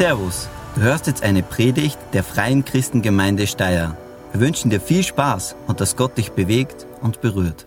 Servus, 0.00 0.48
du 0.76 0.80
hörst 0.80 1.08
jetzt 1.08 1.22
eine 1.22 1.42
Predigt 1.42 1.98
der 2.14 2.24
Freien 2.24 2.64
Christengemeinde 2.64 3.46
Steyr. 3.46 3.98
Wir 4.32 4.40
wünschen 4.40 4.70
dir 4.70 4.80
viel 4.80 5.02
Spaß 5.02 5.56
und 5.66 5.82
dass 5.82 5.94
Gott 5.94 6.16
dich 6.16 6.32
bewegt 6.32 6.86
und 7.02 7.20
berührt. 7.20 7.66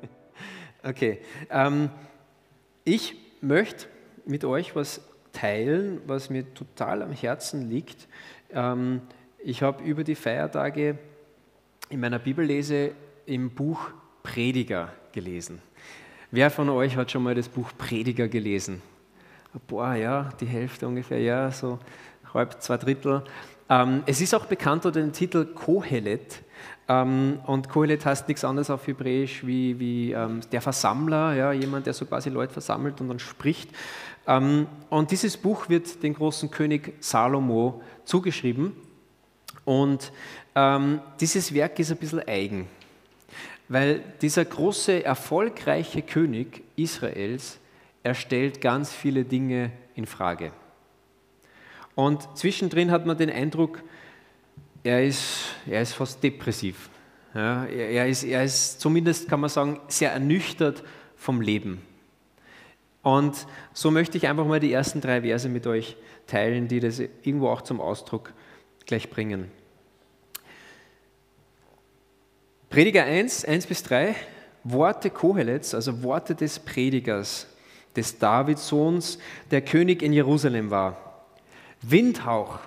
Okay, 0.84 1.18
ähm, 1.50 1.90
ich 2.84 3.16
möchte 3.40 3.86
mit 4.24 4.44
euch 4.44 4.76
was 4.76 5.00
teilen, 5.32 6.00
was 6.06 6.30
mir 6.30 6.54
total 6.54 7.02
am 7.02 7.10
Herzen 7.10 7.68
liegt. 7.68 8.06
Ähm, 8.52 9.00
ich 9.42 9.62
habe 9.62 9.82
über 9.82 10.04
die 10.04 10.14
Feiertage 10.14 10.96
in 11.88 11.98
meiner 11.98 12.20
Bibellese 12.20 12.92
im 13.26 13.50
Buch 13.50 13.90
Prediger 14.22 14.92
gelesen. 15.10 15.60
Wer 16.30 16.52
von 16.52 16.68
euch 16.68 16.96
hat 16.96 17.10
schon 17.10 17.24
mal 17.24 17.34
das 17.34 17.48
Buch 17.48 17.72
Prediger 17.76 18.28
gelesen? 18.28 18.80
Boah, 19.68 19.94
ja, 19.94 20.30
die 20.40 20.46
Hälfte 20.46 20.88
ungefähr, 20.88 21.20
ja, 21.20 21.48
so 21.52 21.78
halb, 22.32 22.60
zwei 22.60 22.76
Drittel. 22.76 23.22
Ähm, 23.70 24.02
es 24.04 24.20
ist 24.20 24.34
auch 24.34 24.46
bekannt 24.46 24.84
unter 24.84 25.00
dem 25.00 25.12
Titel 25.12 25.44
Kohelet. 25.44 26.42
Ähm, 26.88 27.38
und 27.46 27.68
Kohelet 27.68 28.04
heißt 28.04 28.26
nichts 28.26 28.44
anderes 28.44 28.68
auf 28.68 28.84
Hebräisch 28.88 29.46
wie, 29.46 29.78
wie 29.78 30.10
ähm, 30.10 30.40
der 30.50 30.60
Versammler, 30.60 31.34
ja, 31.34 31.52
jemand, 31.52 31.86
der 31.86 31.92
so 31.92 32.04
quasi 32.04 32.30
Leute 32.30 32.52
versammelt 32.52 33.00
und 33.00 33.08
dann 33.08 33.20
spricht. 33.20 33.70
Ähm, 34.26 34.66
und 34.90 35.12
dieses 35.12 35.36
Buch 35.36 35.68
wird 35.68 36.02
dem 36.02 36.14
großen 36.14 36.50
König 36.50 36.94
Salomo 36.98 37.80
zugeschrieben. 38.04 38.72
Und 39.64 40.10
ähm, 40.56 41.00
dieses 41.20 41.54
Werk 41.54 41.78
ist 41.78 41.92
ein 41.92 41.96
bisschen 41.98 42.26
eigen, 42.26 42.66
weil 43.68 44.02
dieser 44.20 44.44
große, 44.44 45.04
erfolgreiche 45.04 46.02
König 46.02 46.64
Israels, 46.74 47.60
er 48.04 48.14
stellt 48.14 48.60
ganz 48.60 48.92
viele 48.92 49.24
Dinge 49.24 49.72
in 49.96 50.06
Frage. 50.06 50.52
Und 51.94 52.28
zwischendrin 52.36 52.90
hat 52.90 53.06
man 53.06 53.16
den 53.16 53.30
Eindruck, 53.30 53.82
er 54.84 55.04
ist, 55.04 55.46
er 55.66 55.80
ist 55.80 55.94
fast 55.94 56.22
depressiv. 56.22 56.90
Ja, 57.34 57.64
er, 57.64 58.06
ist, 58.06 58.22
er 58.22 58.44
ist 58.44 58.80
zumindest, 58.80 59.28
kann 59.28 59.40
man 59.40 59.50
sagen, 59.50 59.80
sehr 59.88 60.12
ernüchtert 60.12 60.84
vom 61.16 61.40
Leben. 61.40 61.82
Und 63.02 63.46
so 63.72 63.90
möchte 63.90 64.18
ich 64.18 64.28
einfach 64.28 64.46
mal 64.46 64.60
die 64.60 64.72
ersten 64.72 65.00
drei 65.00 65.22
Verse 65.22 65.48
mit 65.48 65.66
euch 65.66 65.96
teilen, 66.26 66.68
die 66.68 66.80
das 66.80 67.00
irgendwo 67.00 67.48
auch 67.48 67.62
zum 67.62 67.80
Ausdruck 67.80 68.34
gleich 68.86 69.08
bringen. 69.10 69.50
Prediger 72.68 73.04
1, 73.04 73.46
1 73.46 73.66
bis 73.66 73.82
3, 73.82 74.14
Worte 74.62 75.10
Kohelets, 75.10 75.74
also 75.74 76.02
Worte 76.02 76.34
des 76.34 76.58
Predigers, 76.58 77.46
des 77.96 78.18
Davidsohns, 78.18 79.18
der 79.50 79.62
König 79.62 80.02
in 80.02 80.12
Jerusalem 80.12 80.70
war. 80.70 81.24
Windhauch, 81.82 82.60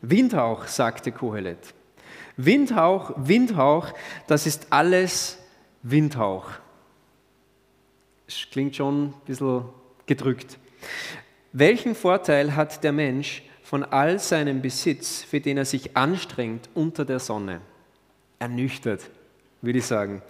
Windhauch, 0.00 0.66
sagte 0.66 1.12
Kohelet. 1.12 1.74
Windhauch, 2.36 3.12
Windhauch, 3.16 3.92
das 4.26 4.46
ist 4.46 4.68
alles 4.70 5.38
Windhauch. 5.82 6.50
Das 8.26 8.46
klingt 8.50 8.76
schon 8.76 9.08
ein 9.08 9.14
bisschen 9.26 9.64
gedrückt. 10.06 10.58
Welchen 11.52 11.94
Vorteil 11.94 12.56
hat 12.56 12.82
der 12.82 12.92
Mensch 12.92 13.42
von 13.62 13.84
all 13.84 14.18
seinem 14.18 14.60
Besitz, 14.60 15.22
für 15.22 15.40
den 15.40 15.56
er 15.56 15.64
sich 15.64 15.96
anstrengt 15.96 16.68
unter 16.74 17.04
der 17.04 17.20
Sonne? 17.20 17.60
Ernüchtert, 18.38 19.08
würde 19.62 19.78
ich 19.78 19.86
sagen. 19.86 20.22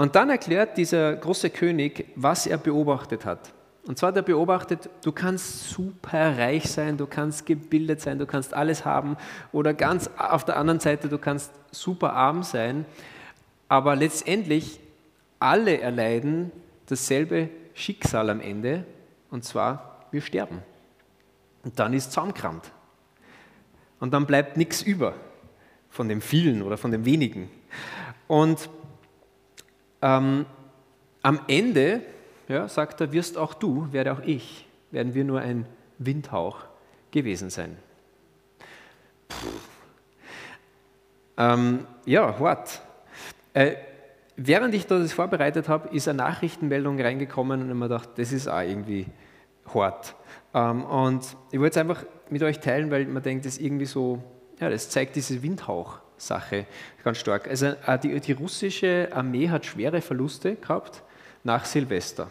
Und 0.00 0.14
dann 0.16 0.30
erklärt 0.30 0.78
dieser 0.78 1.14
große 1.14 1.50
König, 1.50 2.06
was 2.16 2.46
er 2.46 2.56
beobachtet 2.56 3.26
hat. 3.26 3.52
Und 3.86 3.98
zwar 3.98 4.08
hat 4.08 4.16
er 4.16 4.22
beobachtet, 4.22 4.88
du 5.04 5.12
kannst 5.12 5.68
super 5.68 6.38
reich 6.38 6.70
sein, 6.70 6.96
du 6.96 7.06
kannst 7.06 7.44
gebildet 7.44 8.00
sein, 8.00 8.18
du 8.18 8.24
kannst 8.24 8.54
alles 8.54 8.86
haben 8.86 9.18
oder 9.52 9.74
ganz 9.74 10.08
auf 10.16 10.46
der 10.46 10.56
anderen 10.56 10.80
Seite, 10.80 11.10
du 11.10 11.18
kannst 11.18 11.52
super 11.70 12.14
arm 12.14 12.44
sein, 12.44 12.86
aber 13.68 13.94
letztendlich 13.94 14.80
alle 15.38 15.82
erleiden 15.82 16.50
dasselbe 16.86 17.50
Schicksal 17.74 18.30
am 18.30 18.40
Ende 18.40 18.86
und 19.28 19.44
zwar 19.44 20.06
wir 20.12 20.22
sterben. 20.22 20.62
Und 21.62 21.78
dann 21.78 21.92
ist 21.92 22.12
zusammengerammt. 22.12 22.72
Und 23.98 24.14
dann 24.14 24.24
bleibt 24.24 24.56
nichts 24.56 24.80
über 24.80 25.12
von 25.90 26.08
dem 26.08 26.22
vielen 26.22 26.62
oder 26.62 26.78
von 26.78 26.90
dem 26.90 27.04
wenigen. 27.04 27.50
Und 28.28 28.70
ähm, 30.02 30.46
am 31.22 31.40
Ende, 31.48 32.02
ja, 32.48 32.68
sagt 32.68 33.00
er, 33.00 33.12
wirst 33.12 33.36
auch 33.36 33.54
du, 33.54 33.92
werde 33.92 34.12
auch 34.12 34.20
ich, 34.20 34.66
werden 34.90 35.14
wir 35.14 35.24
nur 35.24 35.40
ein 35.40 35.66
Windhauch 35.98 36.64
gewesen 37.10 37.50
sein. 37.50 37.76
Ähm, 41.36 41.86
ja, 42.04 42.38
what? 42.38 42.80
Äh, 43.54 43.76
während 44.36 44.74
ich 44.74 44.86
das 44.86 45.12
vorbereitet 45.12 45.68
habe, 45.68 45.94
ist 45.94 46.08
eine 46.08 46.18
Nachrichtenmeldung 46.18 47.00
reingekommen 47.00 47.62
und 47.62 47.68
ich 47.68 47.74
mir 47.74 47.88
gedacht, 47.88 48.10
das 48.16 48.32
ist 48.32 48.48
auch 48.48 48.60
irgendwie 48.60 49.06
hart. 49.74 50.14
Ähm, 50.54 50.84
und 50.84 51.36
ich 51.50 51.60
wollte 51.60 51.72
es 51.72 51.76
einfach 51.76 52.04
mit 52.28 52.42
euch 52.42 52.60
teilen, 52.60 52.90
weil 52.90 53.06
man 53.06 53.22
denkt, 53.22 53.44
das 53.44 53.54
ist 53.54 53.60
irgendwie 53.60 53.86
so, 53.86 54.22
ja, 54.58 54.68
das 54.68 54.90
zeigt 54.90 55.16
diese 55.16 55.42
Windhauch. 55.42 56.00
Sache 56.20 56.66
ganz 57.02 57.18
stark. 57.18 57.48
Also 57.48 57.66
äh, 57.86 57.98
die, 57.98 58.20
die 58.20 58.32
russische 58.32 59.08
Armee 59.12 59.48
hat 59.48 59.66
schwere 59.66 60.00
Verluste 60.00 60.56
gehabt 60.56 61.02
nach 61.44 61.64
Silvester. 61.64 62.30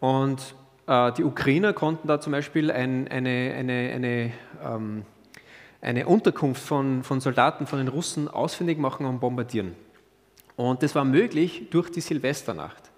Und 0.00 0.54
äh, 0.86 1.12
die 1.12 1.24
Ukrainer 1.24 1.72
konnten 1.72 2.06
da 2.06 2.20
zum 2.20 2.32
Beispiel 2.32 2.70
ein, 2.70 3.08
eine, 3.08 3.54
eine, 3.56 3.92
eine, 3.94 4.32
ähm, 4.64 5.04
eine 5.80 6.06
Unterkunft 6.06 6.62
von, 6.62 7.02
von 7.02 7.20
Soldaten 7.20 7.66
von 7.66 7.78
den 7.78 7.88
Russen 7.88 8.28
ausfindig 8.28 8.78
machen 8.78 9.06
und 9.06 9.20
bombardieren. 9.20 9.74
Und 10.56 10.82
das 10.82 10.94
war 10.94 11.04
möglich 11.04 11.68
durch 11.70 11.90
die 11.90 12.00
Silvesternacht. 12.00 12.90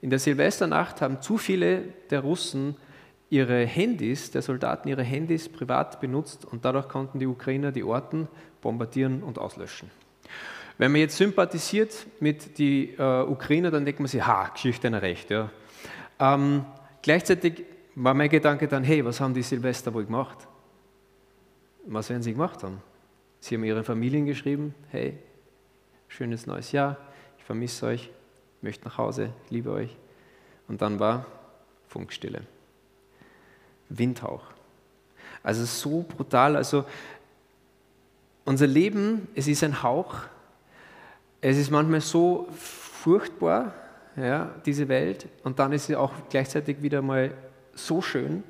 In 0.00 0.10
der 0.10 0.18
Silvesternacht 0.18 1.00
haben 1.00 1.20
zu 1.20 1.36
viele 1.36 1.82
der 2.10 2.20
Russen 2.20 2.76
ihre 3.32 3.64
Handys, 3.64 4.30
der 4.30 4.42
Soldaten 4.42 4.88
ihre 4.88 5.02
Handys 5.02 5.48
privat 5.48 6.02
benutzt 6.02 6.44
und 6.44 6.66
dadurch 6.66 6.86
konnten 6.86 7.18
die 7.18 7.26
Ukrainer 7.26 7.72
die 7.72 7.82
Orten 7.82 8.28
bombardieren 8.60 9.22
und 9.22 9.38
auslöschen. 9.38 9.90
Wenn 10.76 10.92
man 10.92 11.00
jetzt 11.00 11.16
sympathisiert 11.16 12.06
mit 12.20 12.58
den 12.58 12.98
äh, 12.98 13.22
Ukrainer, 13.22 13.70
dann 13.70 13.86
denkt 13.86 14.00
man 14.00 14.06
sich, 14.06 14.24
ha, 14.26 14.48
Geschichte 14.48 14.86
einer 14.86 15.00
Recht. 15.00 15.30
Ja. 15.30 15.50
Ähm, 16.20 16.66
gleichzeitig 17.00 17.64
war 17.94 18.12
mein 18.12 18.28
Gedanke 18.28 18.68
dann, 18.68 18.84
hey, 18.84 19.02
was 19.02 19.18
haben 19.18 19.32
die 19.32 19.42
Silvester 19.42 19.94
wohl 19.94 20.04
gemacht? 20.04 20.46
Was 21.86 22.10
werden 22.10 22.22
sie 22.22 22.32
gemacht 22.32 22.62
haben? 22.62 22.82
Sie 23.40 23.54
haben 23.54 23.64
ihre 23.64 23.82
Familien 23.82 24.26
geschrieben, 24.26 24.74
hey, 24.90 25.16
schönes 26.08 26.46
neues 26.46 26.70
Jahr, 26.72 26.98
ich 27.38 27.44
vermisse 27.44 27.86
euch, 27.86 28.10
möchte 28.60 28.84
nach 28.84 28.98
Hause, 28.98 29.32
liebe 29.48 29.70
euch. 29.72 29.96
Und 30.68 30.82
dann 30.82 31.00
war 31.00 31.24
Funkstille. 31.88 32.42
Windhauch. 33.98 34.42
Also 35.42 35.64
so 35.64 36.04
brutal. 36.16 36.56
Also 36.56 36.84
unser 38.44 38.66
Leben, 38.66 39.28
es 39.34 39.48
ist 39.48 39.62
ein 39.64 39.82
Hauch. 39.82 40.14
Es 41.40 41.56
ist 41.56 41.70
manchmal 41.70 42.00
so 42.00 42.48
furchtbar, 42.56 43.74
ja, 44.16 44.54
diese 44.64 44.88
Welt. 44.88 45.26
Und 45.42 45.58
dann 45.58 45.72
ist 45.72 45.86
sie 45.86 45.96
auch 45.96 46.12
gleichzeitig 46.30 46.82
wieder 46.82 47.02
mal 47.02 47.32
so 47.74 48.00
schön. 48.00 48.44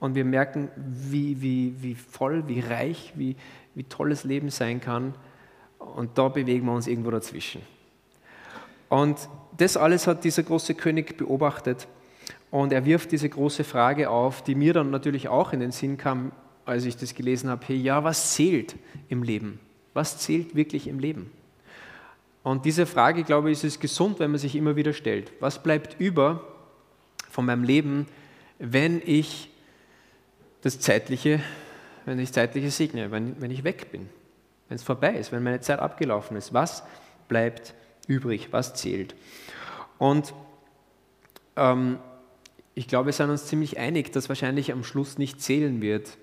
Und 0.00 0.14
wir 0.14 0.24
merken, 0.24 0.70
wie, 0.76 1.40
wie, 1.42 1.74
wie 1.80 1.94
voll, 1.94 2.46
wie 2.46 2.60
reich, 2.60 3.12
wie, 3.16 3.36
wie 3.74 3.84
tolles 3.84 4.22
Leben 4.24 4.50
sein 4.50 4.80
kann. 4.80 5.14
Und 5.78 6.18
da 6.18 6.28
bewegen 6.28 6.66
wir 6.66 6.72
uns 6.72 6.86
irgendwo 6.86 7.10
dazwischen. 7.10 7.62
Und 8.88 9.28
das 9.56 9.76
alles 9.76 10.06
hat 10.06 10.24
dieser 10.24 10.44
große 10.44 10.74
König 10.74 11.16
beobachtet. 11.16 11.88
Und 12.50 12.72
er 12.72 12.84
wirft 12.84 13.12
diese 13.12 13.28
große 13.28 13.64
Frage 13.64 14.08
auf, 14.08 14.42
die 14.42 14.54
mir 14.54 14.72
dann 14.72 14.90
natürlich 14.90 15.28
auch 15.28 15.52
in 15.52 15.60
den 15.60 15.72
Sinn 15.72 15.98
kam, 15.98 16.32
als 16.64 16.84
ich 16.84 16.96
das 16.96 17.14
gelesen 17.14 17.50
habe, 17.50 17.64
hey, 17.66 17.76
ja, 17.76 18.04
was 18.04 18.34
zählt 18.34 18.76
im 19.08 19.22
Leben? 19.22 19.60
Was 19.94 20.18
zählt 20.18 20.54
wirklich 20.54 20.86
im 20.86 20.98
Leben? 20.98 21.30
Und 22.42 22.64
diese 22.64 22.86
Frage, 22.86 23.24
glaube 23.24 23.50
ich, 23.50 23.58
ist 23.58 23.64
es 23.64 23.80
gesund, 23.80 24.20
wenn 24.20 24.30
man 24.30 24.38
sich 24.38 24.54
immer 24.54 24.76
wieder 24.76 24.92
stellt. 24.92 25.32
Was 25.40 25.62
bleibt 25.62 26.00
über 26.00 26.44
von 27.30 27.44
meinem 27.44 27.64
Leben, 27.64 28.06
wenn 28.58 29.02
ich 29.04 29.50
das 30.62 30.80
Zeitliche, 30.80 31.40
wenn 32.06 32.18
ich 32.18 32.32
Zeitliche 32.32 32.70
segne, 32.70 33.10
wenn, 33.10 33.40
wenn 33.40 33.50
ich 33.50 33.64
weg 33.64 33.92
bin, 33.92 34.08
wenn 34.68 34.76
es 34.76 34.82
vorbei 34.82 35.14
ist, 35.14 35.30
wenn 35.32 35.42
meine 35.42 35.60
Zeit 35.60 35.78
abgelaufen 35.78 36.36
ist? 36.36 36.54
Was 36.54 36.84
bleibt 37.28 37.74
übrig? 38.06 38.48
Was 38.50 38.74
zählt? 38.74 39.14
Und 39.98 40.32
ähm, 41.56 41.98
ich 42.78 42.86
glaube, 42.86 43.06
wir 43.06 43.12
sind 43.12 43.28
uns 43.28 43.46
ziemlich 43.46 43.76
einig, 43.76 44.12
dass 44.12 44.28
wahrscheinlich 44.28 44.70
am 44.70 44.84
Schluss 44.84 45.18
nicht 45.18 45.40
zählen 45.42 45.82
wird, 45.82 46.16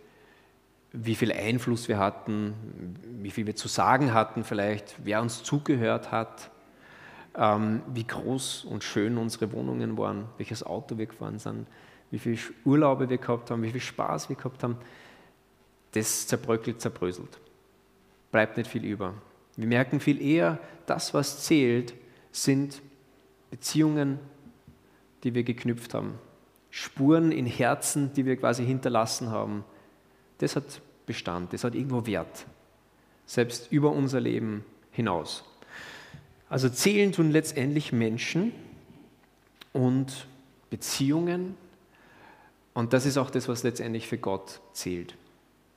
wie 0.94 1.16
viel 1.16 1.34
Einfluss 1.34 1.90
wir 1.90 1.98
hatten, 1.98 2.54
wie 3.22 3.30
viel 3.30 3.46
wir 3.46 3.58
zu 3.58 3.68
sagen 3.68 4.14
hatten 4.14 4.46
vielleicht, 4.46 4.96
wer 5.04 5.22
uns 5.22 5.44
zugehört 5.44 6.14
hat, 6.14 6.50
ähm, 7.36 7.82
wie 7.94 8.08
groß 8.08 8.64
und 8.64 8.86
schön 8.86 9.18
unsere 9.18 9.52
Wohnungen 9.52 9.98
waren, 9.98 10.30
welches 10.38 10.64
Auto 10.64 10.98
wir 10.98 11.08
gefahren 11.08 11.40
sind, 11.40 11.68
wie 12.10 12.20
viele 12.20 12.38
Urlaube 12.64 13.10
wir 13.10 13.18
gehabt 13.18 13.52
haben, 13.52 13.62
wie 13.62 13.72
viel 13.72 13.82
Spaß 13.82 14.30
wir 14.30 14.38
gehabt 14.38 14.64
haben, 14.64 14.78
das 15.92 16.26
zerbröckelt, 16.26 16.80
zerbröselt. 16.80 17.38
Bleibt 18.32 18.56
nicht 18.56 18.70
viel 18.70 18.86
über. 18.86 19.14
Wir 19.58 19.68
merken 19.68 20.00
viel 20.00 20.22
eher, 20.22 20.60
das, 20.86 21.14
was 21.14 21.44
zählt, 21.44 21.94
sind 22.32 22.82
Beziehungen, 23.52 24.20
die 25.26 25.36
wir 25.36 25.44
geknüpft 25.44 25.94
haben. 25.94 26.18
Spuren 26.78 27.32
in 27.32 27.46
Herzen, 27.46 28.12
die 28.16 28.26
wir 28.26 28.36
quasi 28.36 28.66
hinterlassen 28.66 29.30
haben. 29.30 29.64
Das 30.40 30.58
hat 30.58 30.82
Bestand, 31.06 31.54
das 31.54 31.64
hat 31.64 31.74
irgendwo 31.74 32.06
Wert. 32.06 32.46
Selbst 33.26 33.72
über 33.72 33.92
unser 33.92 34.20
Leben 34.20 34.66
hinaus. 34.92 35.46
Also 36.50 36.68
zählen 36.68 37.14
tun 37.14 37.32
letztendlich 37.32 37.94
Menschen 37.94 38.52
und 39.72 40.28
Beziehungen. 40.70 41.56
Und 42.74 42.92
das 42.92 43.06
ist 43.06 43.18
auch 43.18 43.30
das, 43.30 43.48
was 43.48 43.64
letztendlich 43.64 44.06
für 44.08 44.18
Gott 44.18 44.60
zählt. 44.74 45.16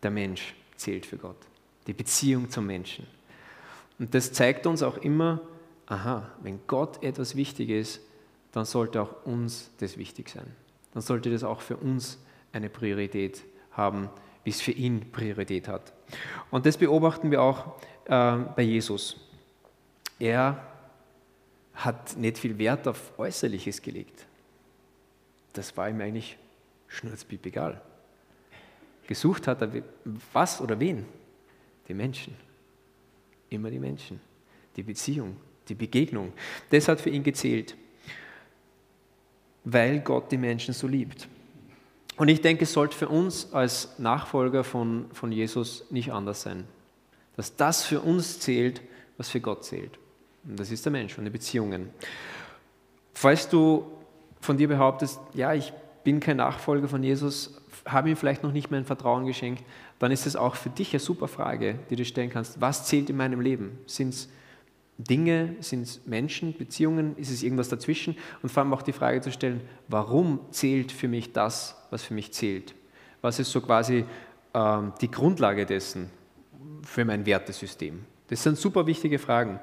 Der 0.02 0.10
Mensch 0.10 0.56
zählt 0.74 1.06
für 1.06 1.16
Gott. 1.16 1.38
Die 1.86 1.92
Beziehung 1.92 2.50
zum 2.50 2.66
Menschen. 2.66 3.06
Und 4.00 4.16
das 4.16 4.32
zeigt 4.32 4.66
uns 4.66 4.82
auch 4.82 4.96
immer, 4.96 5.42
aha, 5.86 6.28
wenn 6.42 6.58
Gott 6.66 7.04
etwas 7.04 7.36
wichtig 7.36 7.68
ist, 7.70 8.00
dann 8.50 8.64
sollte 8.64 9.00
auch 9.00 9.24
uns 9.24 9.70
das 9.78 9.96
wichtig 9.96 10.30
sein. 10.30 10.56
Dann 10.98 11.04
sollte 11.04 11.30
das 11.30 11.44
auch 11.44 11.60
für 11.60 11.76
uns 11.76 12.18
eine 12.52 12.68
Priorität 12.68 13.44
haben, 13.70 14.08
wie 14.42 14.50
es 14.50 14.60
für 14.60 14.72
ihn 14.72 15.12
Priorität 15.12 15.68
hat. 15.68 15.92
Und 16.50 16.66
das 16.66 16.76
beobachten 16.76 17.30
wir 17.30 17.40
auch 17.40 17.80
äh, 18.06 18.38
bei 18.56 18.62
Jesus. 18.62 19.16
Er 20.18 20.60
hat 21.72 22.16
nicht 22.16 22.38
viel 22.38 22.58
Wert 22.58 22.88
auf 22.88 23.16
Äußerliches 23.16 23.80
gelegt. 23.80 24.26
Das 25.52 25.76
war 25.76 25.88
ihm 25.88 26.00
eigentlich 26.00 26.36
schnurzpiep 26.88 27.46
egal. 27.46 27.80
Gesucht 29.06 29.46
hat 29.46 29.62
er 29.62 29.70
was 30.32 30.60
oder 30.60 30.80
wen? 30.80 31.06
Die 31.86 31.94
Menschen. 31.94 32.34
Immer 33.50 33.70
die 33.70 33.78
Menschen. 33.78 34.20
Die 34.74 34.82
Beziehung, 34.82 35.36
die 35.68 35.76
Begegnung. 35.76 36.32
Das 36.70 36.88
hat 36.88 37.00
für 37.00 37.10
ihn 37.10 37.22
gezählt, 37.22 37.76
weil 39.70 40.00
Gott 40.00 40.32
die 40.32 40.38
Menschen 40.38 40.72
so 40.72 40.86
liebt. 40.86 41.28
Und 42.16 42.28
ich 42.28 42.40
denke, 42.40 42.64
es 42.64 42.72
sollte 42.72 42.96
für 42.96 43.08
uns 43.08 43.52
als 43.52 43.98
Nachfolger 43.98 44.64
von, 44.64 45.06
von 45.12 45.30
Jesus 45.30 45.84
nicht 45.90 46.10
anders 46.10 46.42
sein. 46.42 46.64
Dass 47.36 47.54
das 47.54 47.84
für 47.84 48.00
uns 48.00 48.40
zählt, 48.40 48.80
was 49.18 49.28
für 49.28 49.40
Gott 49.40 49.64
zählt. 49.64 49.98
Und 50.44 50.58
das 50.58 50.70
ist 50.70 50.84
der 50.84 50.92
Mensch 50.92 51.18
und 51.18 51.24
die 51.24 51.30
Beziehungen. 51.30 51.90
Falls 53.12 53.48
du 53.48 53.84
von 54.40 54.56
dir 54.56 54.68
behauptest, 54.68 55.20
ja, 55.34 55.52
ich 55.52 55.72
bin 56.02 56.18
kein 56.18 56.38
Nachfolger 56.38 56.88
von 56.88 57.02
Jesus, 57.02 57.60
habe 57.84 58.08
ihm 58.08 58.16
vielleicht 58.16 58.42
noch 58.42 58.52
nicht 58.52 58.70
mein 58.70 58.84
Vertrauen 58.84 59.26
geschenkt, 59.26 59.62
dann 59.98 60.10
ist 60.10 60.26
es 60.26 60.34
auch 60.34 60.54
für 60.56 60.70
dich 60.70 60.92
eine 60.92 61.00
super 61.00 61.28
Frage, 61.28 61.78
die 61.90 61.96
du 61.96 62.04
stellen 62.04 62.30
kannst. 62.30 62.60
Was 62.60 62.86
zählt 62.86 63.10
in 63.10 63.16
meinem 63.16 63.40
Leben? 63.40 63.78
Sind 63.86 64.14
es 64.14 64.28
Dinge, 64.98 65.54
sind 65.60 65.82
es 65.82 66.00
Menschen, 66.06 66.56
Beziehungen, 66.58 67.16
ist 67.16 67.30
es 67.30 67.44
irgendwas 67.44 67.68
dazwischen? 67.68 68.16
Und 68.42 68.50
vor 68.50 68.64
allem 68.64 68.74
auch 68.74 68.82
die 68.82 68.92
Frage 68.92 69.20
zu 69.20 69.30
stellen, 69.30 69.60
warum 69.86 70.40
zählt 70.50 70.90
für 70.90 71.06
mich 71.06 71.32
das, 71.32 71.76
was 71.90 72.02
für 72.02 72.14
mich 72.14 72.32
zählt? 72.32 72.74
Was 73.22 73.38
ist 73.38 73.50
so 73.50 73.60
quasi 73.60 74.04
ähm, 74.54 74.92
die 75.00 75.10
Grundlage 75.10 75.66
dessen 75.66 76.10
für 76.82 77.04
mein 77.04 77.24
Wertesystem? 77.24 78.00
Das 78.26 78.42
sind 78.42 78.58
super 78.58 78.86
wichtige 78.86 79.20
Fragen. 79.20 79.60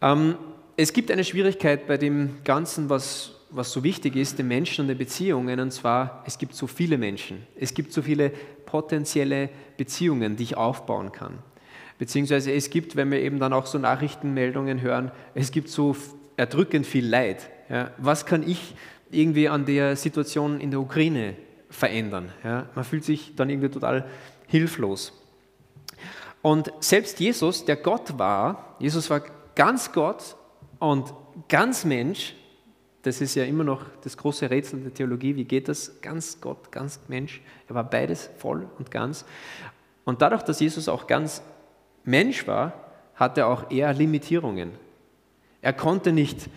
Ähm, 0.00 0.36
es 0.76 0.92
gibt 0.92 1.10
eine 1.10 1.24
Schwierigkeit 1.24 1.88
bei 1.88 1.96
dem 1.96 2.38
Ganzen, 2.44 2.88
was, 2.88 3.32
was 3.50 3.72
so 3.72 3.82
wichtig 3.82 4.14
ist, 4.14 4.38
den 4.38 4.46
Menschen 4.46 4.82
und 4.82 4.88
den 4.88 4.98
Beziehungen, 4.98 5.58
und 5.58 5.72
zwar, 5.72 6.22
es 6.24 6.38
gibt 6.38 6.54
so 6.54 6.68
viele 6.68 6.96
Menschen. 6.96 7.44
Es 7.58 7.74
gibt 7.74 7.92
so 7.92 8.02
viele 8.02 8.30
potenzielle 8.64 9.50
Beziehungen, 9.76 10.36
die 10.36 10.44
ich 10.44 10.56
aufbauen 10.56 11.10
kann. 11.10 11.40
Beziehungsweise 11.98 12.52
es 12.52 12.70
gibt, 12.70 12.96
wenn 12.96 13.10
wir 13.10 13.20
eben 13.20 13.40
dann 13.40 13.52
auch 13.52 13.66
so 13.66 13.78
Nachrichtenmeldungen 13.78 14.80
hören, 14.80 15.10
es 15.34 15.50
gibt 15.50 15.68
so 15.68 15.96
erdrückend 16.36 16.86
viel 16.86 17.06
Leid. 17.06 17.50
Ja. 17.68 17.90
Was 17.98 18.24
kann 18.24 18.48
ich 18.48 18.74
irgendwie 19.10 19.48
an 19.48 19.66
der 19.66 19.96
Situation 19.96 20.60
in 20.60 20.70
der 20.70 20.80
Ukraine 20.80 21.34
verändern? 21.68 22.30
Ja. 22.44 22.68
Man 22.74 22.84
fühlt 22.84 23.04
sich 23.04 23.34
dann 23.34 23.50
irgendwie 23.50 23.68
total 23.68 24.06
hilflos. 24.46 25.12
Und 26.40 26.72
selbst 26.80 27.18
Jesus, 27.18 27.64
der 27.64 27.76
Gott 27.76 28.16
war, 28.16 28.76
Jesus 28.78 29.10
war 29.10 29.22
ganz 29.56 29.92
Gott 29.92 30.36
und 30.78 31.12
ganz 31.48 31.84
Mensch, 31.84 32.34
das 33.02 33.20
ist 33.20 33.34
ja 33.34 33.44
immer 33.44 33.64
noch 33.64 33.84
das 34.02 34.16
große 34.16 34.48
Rätsel 34.50 34.80
der 34.80 34.94
Theologie, 34.94 35.34
wie 35.34 35.44
geht 35.44 35.68
das? 35.68 36.00
Ganz 36.00 36.40
Gott, 36.40 36.70
ganz 36.70 37.00
Mensch. 37.08 37.40
Er 37.68 37.74
war 37.74 37.84
beides 37.84 38.30
voll 38.38 38.68
und 38.78 38.90
ganz. 38.90 39.24
Und 40.04 40.22
dadurch, 40.22 40.42
dass 40.42 40.60
Jesus 40.60 40.88
auch 40.88 41.06
ganz 41.06 41.42
Mensch 42.08 42.46
war, 42.46 42.72
hatte 43.16 43.46
auch 43.46 43.70
er 43.70 43.92
Limitierungen. 43.92 44.72
Er 45.60 45.74
konnte 45.74 46.10
nicht 46.10 46.48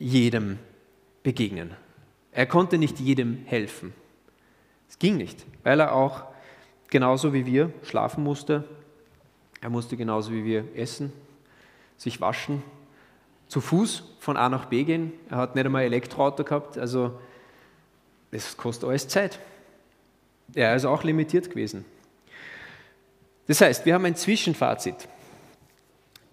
jedem 0.00 0.58
begegnen. 1.22 1.70
Er 2.32 2.46
konnte 2.46 2.78
nicht 2.78 2.98
jedem 2.98 3.44
helfen. 3.46 3.94
Es 4.88 4.98
ging 4.98 5.16
nicht, 5.16 5.46
weil 5.62 5.78
er 5.78 5.94
auch 5.94 6.24
genauso 6.90 7.32
wie 7.32 7.46
wir 7.46 7.72
schlafen 7.84 8.24
musste. 8.24 8.64
Er 9.60 9.70
musste 9.70 9.96
genauso 9.96 10.32
wie 10.32 10.44
wir 10.44 10.64
essen, 10.74 11.12
sich 11.96 12.20
waschen, 12.20 12.64
zu 13.46 13.60
Fuß 13.60 14.02
von 14.18 14.36
A 14.36 14.48
nach 14.48 14.66
B 14.66 14.82
gehen. 14.82 15.12
Er 15.30 15.36
hat 15.36 15.54
nicht 15.54 15.64
einmal 15.64 15.82
ein 15.82 15.92
Elektroauto 15.92 16.42
gehabt, 16.42 16.76
also 16.76 17.20
das 18.32 18.56
kostet 18.56 18.88
alles 18.88 19.06
Zeit. 19.06 19.38
Er 20.54 20.74
ist 20.74 20.86
auch 20.86 21.04
limitiert 21.04 21.50
gewesen. 21.50 21.84
Das 23.48 23.60
heißt, 23.60 23.86
wir 23.86 23.94
haben 23.94 24.04
ein 24.04 24.14
Zwischenfazit. 24.14 25.08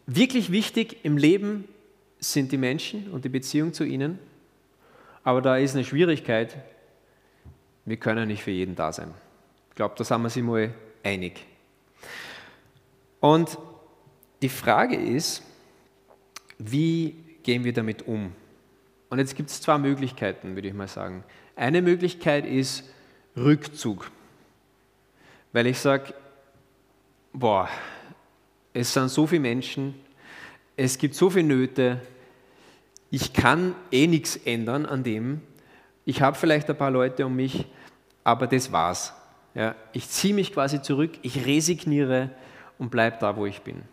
Wirklich 0.05 0.51
wichtig 0.51 1.03
im 1.03 1.17
Leben 1.17 1.67
sind 2.19 2.51
die 2.51 2.57
Menschen 2.57 3.09
und 3.11 3.25
die 3.25 3.29
Beziehung 3.29 3.73
zu 3.73 3.83
ihnen, 3.83 4.19
aber 5.23 5.41
da 5.41 5.57
ist 5.57 5.73
eine 5.73 5.83
Schwierigkeit, 5.83 6.55
wir 7.85 7.97
können 7.97 8.27
nicht 8.27 8.43
für 8.43 8.51
jeden 8.51 8.75
da 8.75 8.91
sein. 8.91 9.11
Ich 9.69 9.75
glaube, 9.75 9.95
da 9.97 10.03
sind 10.03 10.21
wir 10.21 10.25
uns 10.25 10.35
mal 10.35 10.73
einig. 11.03 11.43
Und 13.19 13.57
die 14.41 14.49
Frage 14.49 14.95
ist, 14.95 15.41
wie 16.59 17.15
gehen 17.43 17.63
wir 17.63 17.73
damit 17.73 18.07
um? 18.07 18.33
Und 19.09 19.19
jetzt 19.19 19.35
gibt 19.35 19.49
es 19.49 19.61
zwei 19.61 19.77
Möglichkeiten, 19.77 20.55
würde 20.55 20.67
ich 20.67 20.73
mal 20.73 20.87
sagen. 20.87 21.23
Eine 21.55 21.81
Möglichkeit 21.81 22.45
ist 22.45 22.83
Rückzug, 23.35 24.11
weil 25.53 25.67
ich 25.67 25.79
sage, 25.79 26.13
boah, 27.35 27.69
es 28.73 28.93
sind 28.93 29.09
so 29.09 29.27
viele 29.27 29.41
Menschen, 29.41 29.95
es 30.77 30.97
gibt 30.97 31.15
so 31.15 31.29
viele 31.29 31.47
Nöte, 31.47 32.01
ich 33.11 33.33
kann 33.33 33.75
eh 33.91 34.07
nichts 34.07 34.35
ändern 34.37 34.85
an 34.85 35.03
dem. 35.03 35.41
Ich 36.05 36.21
habe 36.21 36.35
vielleicht 36.35 36.69
ein 36.69 36.77
paar 36.77 36.91
Leute 36.91 37.25
um 37.25 37.35
mich, 37.35 37.65
aber 38.23 38.47
das 38.47 38.71
war's. 38.71 39.13
Ja, 39.53 39.75
ich 39.93 40.09
ziehe 40.09 40.33
mich 40.33 40.53
quasi 40.53 40.81
zurück, 40.81 41.11
ich 41.21 41.45
resigniere 41.45 42.31
und 42.77 42.91
bleibe 42.91 43.17
da, 43.19 43.37
wo 43.37 43.45
ich 43.45 43.61
bin. 43.61 43.83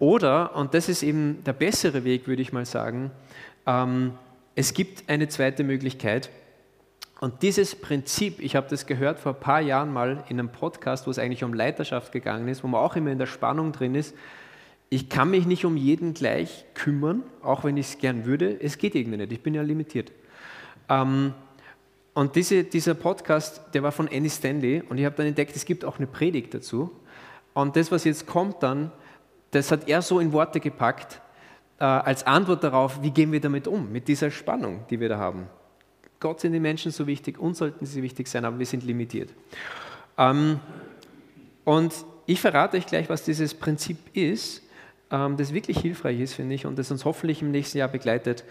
Oder, 0.00 0.56
und 0.56 0.74
das 0.74 0.88
ist 0.88 1.02
eben 1.02 1.44
der 1.44 1.52
bessere 1.52 2.02
Weg, 2.04 2.26
würde 2.26 2.42
ich 2.42 2.52
mal 2.52 2.66
sagen, 2.66 3.12
ähm, 3.66 4.14
es 4.56 4.74
gibt 4.74 5.08
eine 5.08 5.28
zweite 5.28 5.62
Möglichkeit. 5.62 6.30
Und 7.20 7.42
dieses 7.42 7.74
Prinzip, 7.74 8.40
ich 8.40 8.56
habe 8.56 8.66
das 8.68 8.86
gehört 8.86 9.18
vor 9.18 9.34
ein 9.34 9.40
paar 9.40 9.60
Jahren 9.60 9.92
mal 9.92 10.24
in 10.28 10.38
einem 10.38 10.50
Podcast, 10.50 11.06
wo 11.06 11.10
es 11.10 11.18
eigentlich 11.18 11.44
um 11.44 11.54
Leiterschaft 11.54 12.12
gegangen 12.12 12.48
ist, 12.48 12.64
wo 12.64 12.68
man 12.68 12.80
auch 12.80 12.96
immer 12.96 13.10
in 13.10 13.18
der 13.18 13.26
Spannung 13.26 13.72
drin 13.72 13.94
ist. 13.94 14.14
Ich 14.90 15.08
kann 15.08 15.30
mich 15.30 15.46
nicht 15.46 15.64
um 15.64 15.76
jeden 15.76 16.14
gleich 16.14 16.64
kümmern, 16.74 17.22
auch 17.42 17.64
wenn 17.64 17.76
ich 17.76 17.86
es 17.86 17.98
gern 17.98 18.26
würde. 18.26 18.60
Es 18.60 18.78
geht 18.78 18.94
irgendwie 18.94 19.16
nicht, 19.16 19.32
ich 19.32 19.42
bin 19.42 19.54
ja 19.54 19.62
limitiert. 19.62 20.12
Ähm, 20.88 21.34
und 22.14 22.36
diese, 22.36 22.64
dieser 22.64 22.94
Podcast, 22.94 23.60
der 23.74 23.82
war 23.82 23.90
von 23.90 24.08
Annie 24.08 24.30
Stanley 24.30 24.82
und 24.88 24.98
ich 24.98 25.04
habe 25.04 25.16
dann 25.16 25.26
entdeckt, 25.26 25.56
es 25.56 25.64
gibt 25.64 25.84
auch 25.84 25.98
eine 25.98 26.06
Predigt 26.06 26.54
dazu. 26.54 26.90
Und 27.54 27.76
das, 27.76 27.90
was 27.90 28.04
jetzt 28.04 28.26
kommt 28.26 28.62
dann, 28.62 28.92
das 29.50 29.70
hat 29.70 29.88
er 29.88 30.02
so 30.02 30.20
in 30.20 30.32
Worte 30.32 30.60
gepackt, 30.60 31.20
äh, 31.78 31.84
als 31.84 32.26
Antwort 32.26 32.62
darauf, 32.62 33.02
wie 33.02 33.10
gehen 33.10 33.32
wir 33.32 33.40
damit 33.40 33.66
um, 33.66 33.90
mit 33.90 34.08
dieser 34.08 34.30
Spannung, 34.30 34.84
die 34.90 35.00
wir 35.00 35.08
da 35.08 35.18
haben. 35.18 35.48
Gott 36.24 36.40
sind 36.40 36.54
die 36.54 36.58
Menschen 36.58 36.90
so 36.90 37.06
wichtig, 37.06 37.38
uns 37.38 37.58
sollten 37.58 37.84
sie 37.84 38.02
wichtig 38.02 38.28
sein, 38.28 38.46
aber 38.46 38.58
wir 38.58 38.64
sind 38.64 38.82
limitiert. 38.82 39.28
Ähm, 40.16 40.58
und 41.64 41.92
ich 42.24 42.40
verrate 42.40 42.78
euch 42.78 42.86
gleich, 42.86 43.10
was 43.10 43.24
dieses 43.24 43.52
Prinzip 43.52 43.98
ist, 44.14 44.62
ähm, 45.10 45.36
das 45.36 45.52
wirklich 45.52 45.80
hilfreich 45.80 46.18
ist, 46.20 46.32
finde 46.32 46.54
ich, 46.54 46.64
und 46.64 46.78
das 46.78 46.90
uns 46.90 47.04
hoffentlich 47.04 47.42
im 47.42 47.50
nächsten 47.50 47.76
Jahr 47.76 47.88
begleitet. 47.88 48.42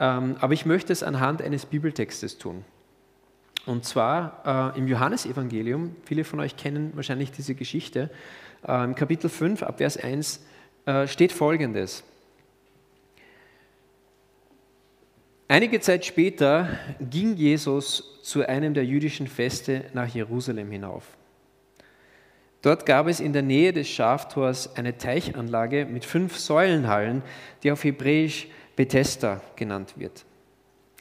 Ähm, 0.00 0.36
aber 0.40 0.54
ich 0.54 0.64
möchte 0.64 0.90
es 0.90 1.02
anhand 1.02 1.42
eines 1.42 1.66
Bibeltextes 1.66 2.38
tun. 2.38 2.64
Und 3.66 3.84
zwar 3.84 4.72
äh, 4.74 4.78
im 4.78 4.88
Johannesevangelium, 4.88 5.96
viele 6.06 6.24
von 6.24 6.40
euch 6.40 6.56
kennen 6.56 6.92
wahrscheinlich 6.94 7.30
diese 7.30 7.54
Geschichte, 7.54 8.08
äh, 8.66 8.84
im 8.84 8.94
Kapitel 8.94 9.28
5 9.28 9.64
ab 9.64 9.76
Vers 9.76 9.98
1 9.98 10.46
äh, 10.86 11.06
steht 11.06 11.32
folgendes. 11.32 12.04
Einige 15.50 15.80
Zeit 15.80 16.04
später 16.04 16.68
ging 17.00 17.34
Jesus 17.34 18.20
zu 18.22 18.46
einem 18.46 18.74
der 18.74 18.84
jüdischen 18.84 19.26
Feste 19.26 19.86
nach 19.94 20.06
Jerusalem 20.06 20.70
hinauf. 20.70 21.04
Dort 22.60 22.84
gab 22.84 23.06
es 23.06 23.18
in 23.18 23.32
der 23.32 23.40
Nähe 23.40 23.72
des 23.72 23.88
Schaftors 23.88 24.76
eine 24.76 24.98
Teichanlage 24.98 25.86
mit 25.86 26.04
fünf 26.04 26.36
Säulenhallen, 26.36 27.22
die 27.62 27.72
auf 27.72 27.82
Hebräisch 27.82 28.48
Bethesda 28.76 29.40
genannt 29.56 29.94
wird. 29.96 30.26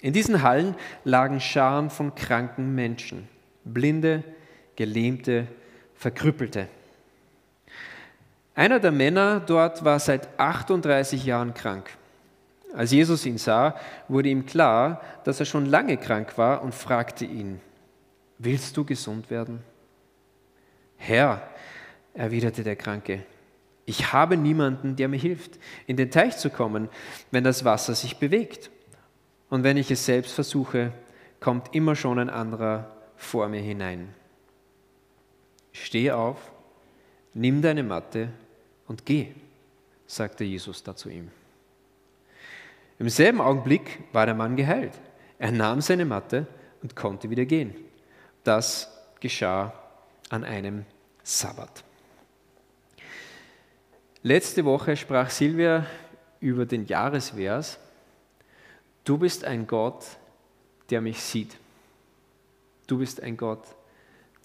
In 0.01 0.13
diesen 0.13 0.43
Hallen 0.43 0.75
lagen 1.03 1.41
Scharen 1.41 1.89
von 1.89 2.15
kranken 2.15 2.73
Menschen, 2.73 3.27
Blinde, 3.65 4.23
Gelähmte, 4.77 5.47
Verkrüppelte. 5.95 6.69
Einer 8.55 8.79
der 8.79 8.93
Männer 8.93 9.41
dort 9.41 9.83
war 9.83 9.99
seit 9.99 10.39
38 10.39 11.25
Jahren 11.25 11.53
krank. 11.53 11.96
Als 12.73 12.91
Jesus 12.91 13.25
ihn 13.25 13.37
sah, 13.37 13.75
wurde 14.07 14.29
ihm 14.29 14.45
klar, 14.45 15.01
dass 15.23 15.39
er 15.39 15.45
schon 15.45 15.65
lange 15.65 15.97
krank 15.97 16.37
war 16.37 16.61
und 16.61 16.75
fragte 16.75 17.25
ihn, 17.25 17.59
willst 18.37 18.75
du 18.77 18.83
gesund 18.83 19.29
werden? 19.29 19.61
Herr, 20.97 21.41
erwiderte 22.13 22.63
der 22.63 22.75
Kranke, 22.75 23.23
ich 23.85 24.11
habe 24.11 24.35
niemanden, 24.35 24.97
der 24.97 25.07
mir 25.07 25.17
hilft, 25.17 25.57
in 25.85 25.95
den 25.95 26.11
Teich 26.11 26.37
zu 26.37 26.49
kommen, 26.49 26.89
wenn 27.31 27.45
das 27.45 27.63
Wasser 27.63 27.95
sich 27.95 28.17
bewegt. 28.17 28.69
Und 29.49 29.63
wenn 29.63 29.77
ich 29.77 29.89
es 29.89 30.05
selbst 30.05 30.33
versuche, 30.33 30.91
kommt 31.39 31.73
immer 31.73 31.95
schon 31.95 32.19
ein 32.19 32.29
anderer 32.29 32.91
vor 33.15 33.47
mir 33.47 33.61
hinein. 33.61 34.13
Steh 35.71 36.11
auf, 36.11 36.51
nimm 37.33 37.61
deine 37.61 37.83
Matte 37.83 38.27
und 38.87 39.05
geh, 39.05 39.27
sagte 40.05 40.43
Jesus 40.43 40.83
da 40.83 40.93
zu 40.93 41.09
ihm. 41.09 41.31
Im 42.99 43.09
selben 43.09 43.41
Augenblick 43.41 43.99
war 44.11 44.25
der 44.25 44.35
Mann 44.35 44.55
geheilt. 44.55 44.93
Er 45.37 45.51
nahm 45.51 45.81
seine 45.81 46.05
Matte 46.05 46.47
und 46.81 46.95
konnte 46.95 47.29
wieder 47.29 47.45
gehen. 47.45 47.75
Das 48.43 48.91
geschah 49.19 49.73
an 50.29 50.43
einem 50.43 50.85
Sabbat. 51.23 51.83
Letzte 54.23 54.65
Woche 54.65 54.97
sprach 54.97 55.29
Silvia 55.29 55.85
über 56.39 56.65
den 56.65 56.85
Jahresvers. 56.85 57.77
Du 59.03 59.17
bist 59.17 59.45
ein 59.45 59.67
Gott, 59.67 60.05
der 60.89 61.01
mich 61.01 61.21
sieht. 61.21 61.55
Du 62.87 62.97
bist 62.97 63.21
ein 63.21 63.37
Gott, 63.37 63.63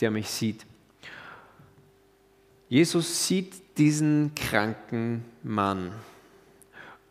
der 0.01 0.11
mich 0.11 0.29
sieht. 0.29 0.67
Jesus 2.69 3.27
sieht 3.27 3.79
diesen 3.79 4.35
kranken 4.35 5.25
Mann. 5.43 5.93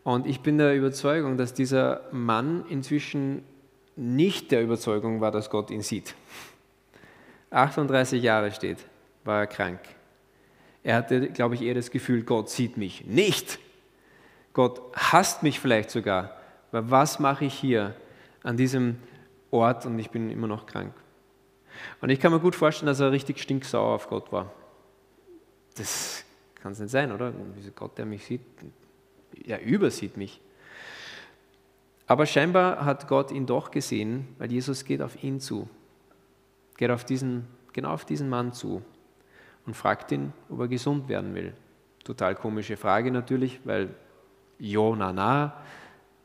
Und 0.04 0.26
ich 0.26 0.42
bin 0.42 0.58
der 0.58 0.76
Überzeugung, 0.76 1.38
dass 1.38 1.54
dieser 1.54 2.02
Mann 2.12 2.66
inzwischen 2.70 3.44
nicht 3.96 4.52
der 4.52 4.64
Überzeugung 4.64 5.22
war, 5.22 5.32
dass 5.32 5.50
Gott 5.50 5.70
ihn 5.70 5.82
sieht. 5.82 6.16
38 7.52 8.24
Jahre 8.24 8.52
steht, 8.52 8.78
war 9.24 9.42
er 9.42 9.48
krank. 9.48 9.80
Er 10.84 10.96
hatte, 10.96 11.30
glaube 11.30 11.56
ich, 11.56 11.62
eher 11.62 11.76
das 11.76 11.92
Gefühl, 11.92 12.24
Gott 12.24 12.50
sieht 12.50 12.78
mich 12.78 13.06
nicht. 13.06 13.60
Gott 14.54 14.82
hasst 14.96 15.44
mich 15.44 15.60
vielleicht 15.60 15.92
sogar. 15.92 16.36
Weil 16.72 16.90
was 16.90 17.20
mache 17.20 17.46
ich 17.46 17.54
hier 17.54 17.96
an 18.44 18.58
diesem 18.58 18.98
Ort 19.52 19.86
und 19.86 20.00
ich 20.00 20.10
bin 20.10 20.32
immer 20.32 20.48
noch 20.48 20.66
krank? 20.66 20.94
Und 22.02 22.10
ich 22.10 22.20
kann 22.20 22.32
mir 22.32 22.40
gut 22.40 22.56
vorstellen, 22.56 22.88
dass 22.88 23.00
er 23.00 23.12
richtig 23.12 23.40
stinksauer 23.40 23.94
auf 23.94 24.08
Gott 24.08 24.32
war. 24.32 24.52
Das 25.76 26.24
kann 26.56 26.72
es 26.72 26.80
nicht 26.80 26.92
sein, 26.92 27.12
oder? 27.12 27.34
Gott, 27.76 27.98
der 27.98 28.06
mich 28.06 28.26
sieht, 28.26 28.42
er 29.46 29.62
übersieht 29.62 30.18
mich. 30.18 30.42
Aber 32.08 32.26
scheinbar 32.26 32.84
hat 32.84 33.08
Gott 33.08 33.32
ihn 33.32 33.46
doch 33.46 33.72
gesehen, 33.72 34.28
weil 34.38 34.52
Jesus 34.52 34.84
geht 34.84 35.02
auf 35.02 35.24
ihn 35.24 35.40
zu, 35.40 35.70
geht 36.78 36.92
auf 36.92 37.06
diesen, 37.06 37.48
genau 37.74 37.92
auf 37.92 38.06
diesen 38.06 38.28
Mann 38.28 38.54
zu 38.54 38.82
und 39.66 39.76
fragt 39.76 40.12
ihn, 40.12 40.34
ob 40.50 40.60
er 40.60 40.68
gesund 40.68 41.08
werden 41.08 41.36
will. 41.36 41.54
Total 42.04 42.36
komische 42.36 42.78
Frage 42.78 43.12
natürlich, 43.12 43.62
weil 43.64 43.96
jo, 44.60 44.96
na, 44.96 45.14
na, 45.14 45.56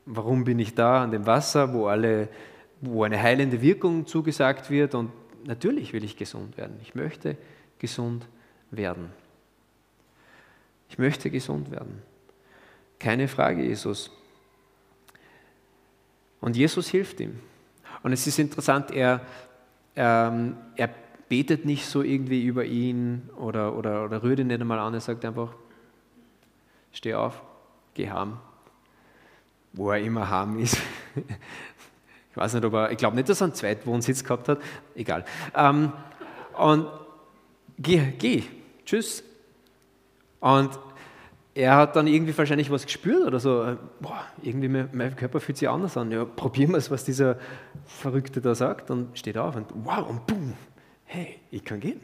warum 0.05 0.43
bin 0.43 0.59
ich 0.59 0.75
da 0.75 1.03
an 1.03 1.11
dem 1.11 1.25
Wasser, 1.25 1.73
wo, 1.73 1.87
alle, 1.87 2.29
wo 2.81 3.03
eine 3.03 3.21
heilende 3.21 3.61
Wirkung 3.61 4.05
zugesagt 4.05 4.69
wird 4.69 4.95
und 4.95 5.11
natürlich 5.45 5.93
will 5.93 6.03
ich 6.03 6.17
gesund 6.17 6.57
werden. 6.57 6.77
Ich 6.81 6.95
möchte 6.95 7.37
gesund 7.79 8.27
werden. 8.71 9.09
Ich 10.89 10.97
möchte 10.97 11.29
gesund 11.29 11.71
werden. 11.71 12.01
Keine 13.07 13.29
Frage, 13.29 13.63
Jesus. 13.63 14.11
Und 16.41 16.57
Jesus 16.57 16.89
hilft 16.89 17.21
ihm. 17.21 17.39
Und 18.03 18.11
es 18.11 18.27
ist 18.27 18.37
interessant, 18.37 18.91
er, 18.91 19.21
ähm, 19.95 20.57
er 20.75 20.89
betet 21.29 21.63
nicht 21.63 21.85
so 21.85 22.01
irgendwie 22.01 22.43
über 22.43 22.65
ihn 22.65 23.29
oder, 23.37 23.77
oder, 23.77 24.03
oder 24.03 24.23
rührt 24.23 24.39
ihn 24.39 24.47
nicht 24.47 24.59
einmal 24.59 24.79
an. 24.79 24.93
Er 24.93 24.99
sagt 24.99 25.23
einfach, 25.23 25.53
steh 26.91 27.13
auf, 27.13 27.41
geh 27.93 28.09
heim. 28.09 28.39
Wo 29.71 29.89
er 29.91 30.01
immer 30.01 30.29
heim 30.29 30.59
ist. 30.59 30.77
Ich 32.31 32.35
weiß 32.35 32.55
nicht, 32.55 32.65
ob 32.65 32.73
er, 32.73 32.91
ich 32.91 32.97
glaube 32.97 33.15
nicht, 33.15 33.29
dass 33.29 33.41
er 33.41 33.45
einen 33.45 33.55
Zweitwohnsitz 33.55 34.21
gehabt 34.21 34.49
hat. 34.49 34.59
Egal. 34.95 35.23
Ähm, 35.55 35.93
und 36.57 36.87
geh, 37.79 38.11
geh, 38.19 38.43
tschüss. 38.85 39.23
Und 40.41 40.77
er 41.57 41.75
hat 41.75 41.95
dann 41.95 42.05
irgendwie 42.05 42.37
wahrscheinlich 42.37 42.69
was 42.69 42.85
gespürt 42.85 43.25
oder 43.25 43.39
so. 43.39 43.75
Boah, 43.99 44.27
irgendwie 44.43 44.67
mein, 44.67 44.89
mein 44.93 45.15
Körper 45.15 45.39
fühlt 45.39 45.57
sich 45.57 45.67
anders 45.67 45.97
an. 45.97 46.11
Ja, 46.11 46.23
probieren 46.23 46.71
wir 46.71 46.77
es, 46.77 46.91
was 46.91 47.03
dieser 47.03 47.39
Verrückte 47.87 48.41
da 48.41 48.53
sagt. 48.53 48.91
Und 48.91 49.17
steht 49.17 49.39
auf 49.39 49.55
und 49.55 49.65
wow, 49.73 50.07
und 50.07 50.27
boom. 50.27 50.53
Hey, 51.05 51.39
ich 51.49 51.63
kann 51.63 51.79
gehen. 51.79 51.99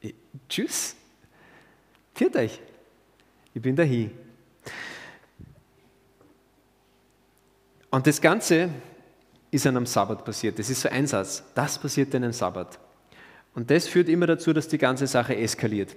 Ich, 0.00 0.14
tschüss. 0.50 0.96
Führt 2.14 2.36
euch. 2.36 2.60
Ich 3.54 3.62
bin 3.62 3.74
dahin. 3.74 4.10
Und 7.88 8.06
das 8.06 8.20
Ganze 8.20 8.68
ist 9.50 9.66
an 9.66 9.78
einem 9.78 9.86
Sabbat 9.86 10.26
passiert. 10.26 10.58
Das 10.58 10.68
ist 10.68 10.82
so 10.82 10.90
ein 10.90 11.06
Satz. 11.06 11.42
Das 11.54 11.78
passiert 11.78 12.14
an 12.14 12.24
einem 12.24 12.34
Sabbat. 12.34 12.78
Und 13.54 13.70
das 13.70 13.88
führt 13.88 14.10
immer 14.10 14.26
dazu, 14.26 14.52
dass 14.52 14.68
die 14.68 14.78
ganze 14.78 15.06
Sache 15.06 15.34
eskaliert. 15.36 15.96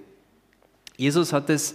Jesus 0.96 1.34
hat 1.34 1.50
es 1.50 1.74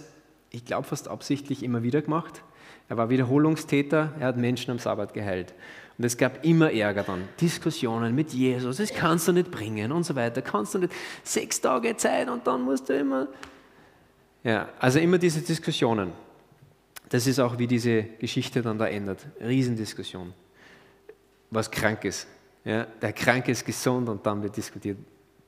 ich 0.50 0.64
glaube 0.64 0.84
fast 0.86 1.08
absichtlich 1.08 1.62
immer 1.62 1.82
wieder 1.82 2.02
gemacht. 2.02 2.42
Er 2.88 2.96
war 2.96 3.08
Wiederholungstäter, 3.08 4.12
er 4.18 4.26
hat 4.28 4.36
Menschen 4.36 4.72
am 4.72 4.78
Sabbat 4.78 5.14
geheilt. 5.14 5.54
Und 5.96 6.04
es 6.04 6.16
gab 6.16 6.44
immer 6.44 6.72
Ärger 6.72 7.02
dann, 7.02 7.28
Diskussionen 7.40 8.14
mit 8.14 8.32
Jesus, 8.32 8.78
das 8.78 8.92
kannst 8.92 9.28
du 9.28 9.32
nicht 9.32 9.50
bringen 9.50 9.92
und 9.92 10.04
so 10.04 10.14
weiter. 10.16 10.42
Kannst 10.42 10.74
du 10.74 10.78
nicht 10.78 10.92
sechs 11.22 11.60
Tage 11.60 11.96
Zeit 11.96 12.28
und 12.28 12.46
dann 12.46 12.62
musst 12.62 12.88
du 12.88 12.98
immer. 12.98 13.28
Ja, 14.42 14.70
also 14.78 14.98
immer 14.98 15.18
diese 15.18 15.42
Diskussionen. 15.42 16.12
Das 17.10 17.26
ist 17.26 17.38
auch, 17.38 17.58
wie 17.58 17.66
diese 17.66 18.02
Geschichte 18.02 18.62
dann 18.62 18.78
da 18.78 18.86
ändert. 18.86 19.26
Riesendiskussion. 19.40 20.32
Was 21.50 21.70
krank 21.70 22.04
ist. 22.04 22.26
Ja, 22.64 22.84
der 22.84 23.12
Kranke 23.12 23.52
ist 23.52 23.64
gesund 23.64 24.08
und 24.08 24.24
dann 24.24 24.42
wird 24.42 24.56
diskutiert, 24.56 24.98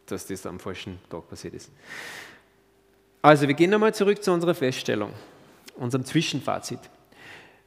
dass 0.07 0.27
das 0.27 0.45
am 0.45 0.59
falschen 0.59 0.99
Tag 1.09 1.29
passiert 1.29 1.55
ist. 1.55 1.71
Also, 3.23 3.47
wir 3.47 3.55
gehen 3.55 3.71
nochmal 3.71 3.95
zurück 3.95 4.23
zu 4.23 4.33
unserer 4.33 4.55
Feststellung, 4.55 5.13
unserem 5.77 6.05
Zwischenfazit. 6.05 6.81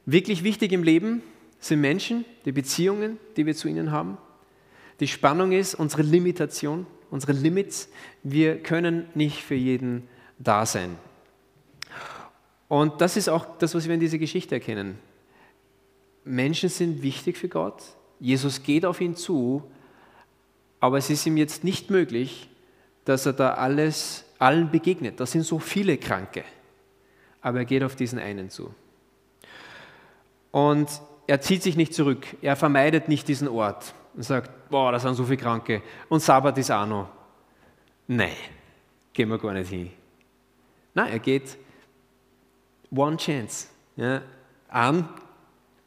Wirklich 0.04 0.44
wichtig 0.44 0.70
im 0.72 0.82
Leben 0.82 1.22
sind 1.60 1.80
Menschen, 1.80 2.26
die 2.44 2.52
Beziehungen, 2.52 3.18
die 3.38 3.46
wir 3.46 3.56
zu 3.56 3.66
ihnen 3.66 3.90
haben. 3.90 4.18
Die 5.00 5.08
Spannung 5.08 5.52
ist 5.52 5.74
unsere 5.74 6.02
Limitation, 6.02 6.86
unsere 7.10 7.32
Limits. 7.32 7.88
Wir 8.22 8.62
können 8.62 9.06
nicht 9.14 9.42
für 9.42 9.54
jeden 9.54 10.06
da 10.38 10.66
sein. 10.66 10.98
Und 12.68 13.00
das 13.00 13.16
ist 13.16 13.30
auch 13.30 13.46
das, 13.58 13.74
was 13.74 13.86
wir 13.86 13.94
in 13.94 14.00
dieser 14.00 14.18
Geschichte 14.18 14.56
erkennen. 14.56 14.98
Menschen 16.24 16.68
sind 16.68 17.02
wichtig 17.02 17.38
für 17.38 17.48
Gott. 17.48 17.82
Jesus 18.20 18.62
geht 18.62 18.84
auf 18.84 19.00
ihn 19.00 19.16
zu, 19.16 19.62
aber 20.80 20.98
es 20.98 21.08
ist 21.08 21.24
ihm 21.24 21.38
jetzt 21.38 21.64
nicht 21.64 21.88
möglich, 21.88 22.50
dass 23.06 23.24
er 23.24 23.32
da 23.32 23.54
alles 23.54 24.25
allen 24.38 24.70
begegnet. 24.70 25.20
Das 25.20 25.32
sind 25.32 25.42
so 25.42 25.58
viele 25.58 25.96
Kranke. 25.96 26.44
Aber 27.40 27.58
er 27.58 27.64
geht 27.64 27.82
auf 27.82 27.96
diesen 27.96 28.18
einen 28.18 28.50
zu. 28.50 28.74
Und 30.50 30.88
er 31.26 31.40
zieht 31.40 31.62
sich 31.62 31.76
nicht 31.76 31.94
zurück. 31.94 32.26
Er 32.42 32.56
vermeidet 32.56 33.08
nicht 33.08 33.28
diesen 33.28 33.48
Ort 33.48 33.94
und 34.14 34.22
sagt, 34.22 34.70
boah, 34.70 34.92
da 34.92 34.98
sind 34.98 35.14
so 35.14 35.24
viele 35.24 35.36
Kranke. 35.36 35.82
Und 36.08 36.20
Sabbat 36.20 36.56
ist 36.58 36.70
auch 36.70 36.86
noch. 36.86 37.08
Nein, 38.08 38.32
gehen 39.12 39.28
wir 39.28 39.38
gar 39.38 39.52
nicht 39.52 39.68
hin. 39.68 39.90
Nein, 40.94 41.12
er 41.12 41.18
geht 41.18 41.56
one 42.90 43.16
chance. 43.16 43.68
Ja, 43.96 44.22
an, 44.68 45.08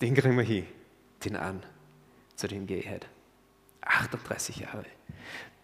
den 0.02 0.14
kriegen 0.14 0.38
wir 0.38 0.44
hin. 0.44 0.66
Den 1.24 1.36
an. 1.36 1.62
Zu 2.36 2.48
dem 2.48 2.68
gehe 2.68 2.78
ich 2.78 2.90
heute. 2.90 3.08
38 3.82 4.58
Jahre. 4.58 4.86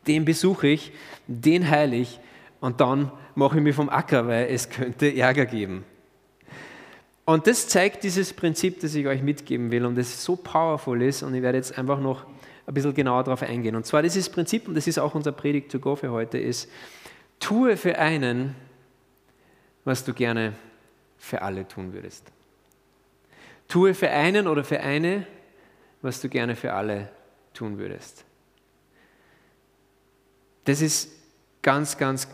Den 0.07 0.25
besuche 0.25 0.67
ich, 0.67 0.91
den 1.27 1.69
heile 1.69 1.95
ich 1.95 2.19
und 2.65 2.81
dann 2.81 3.11
mache 3.35 3.57
ich 3.57 3.63
mich 3.63 3.75
vom 3.75 3.89
Acker, 3.89 4.25
weil 4.27 4.47
es 4.47 4.71
könnte 4.71 5.15
Ärger 5.15 5.45
geben. 5.45 5.85
Und 7.23 7.45
das 7.45 7.67
zeigt 7.67 8.03
dieses 8.03 8.33
Prinzip, 8.33 8.79
das 8.79 8.95
ich 8.95 9.05
euch 9.05 9.21
mitgeben 9.21 9.69
will 9.69 9.85
und 9.85 9.95
das 9.95 10.23
so 10.23 10.35
powerful 10.35 10.99
ist. 11.03 11.21
Und 11.21 11.35
ich 11.35 11.43
werde 11.43 11.59
jetzt 11.59 11.77
einfach 11.77 11.99
noch 11.99 12.25
ein 12.65 12.73
bisschen 12.73 12.95
genauer 12.95 13.23
darauf 13.23 13.43
eingehen. 13.43 13.75
Und 13.75 13.85
zwar 13.85 14.01
dieses 14.01 14.29
Prinzip, 14.29 14.67
und 14.67 14.73
das 14.73 14.87
ist 14.87 14.97
auch 14.97 15.13
unser 15.13 15.31
Predigt 15.31 15.71
to 15.71 15.77
go 15.77 15.95
für 15.95 16.09
heute, 16.09 16.39
ist, 16.39 16.67
tue 17.39 17.77
für 17.77 17.99
einen, 17.99 18.55
was 19.83 20.03
du 20.03 20.15
gerne 20.15 20.53
für 21.19 21.43
alle 21.43 21.67
tun 21.67 21.93
würdest. 21.93 22.31
Tue 23.67 23.93
für 23.93 24.09
einen 24.09 24.47
oder 24.47 24.63
für 24.63 24.79
eine, 24.79 25.27
was 26.01 26.19
du 26.19 26.29
gerne 26.29 26.55
für 26.55 26.73
alle 26.73 27.09
tun 27.53 27.77
würdest. 27.77 28.25
Das 30.63 30.81
ist 30.81 31.11
ganz, 31.61 31.99
ganz 31.99 32.27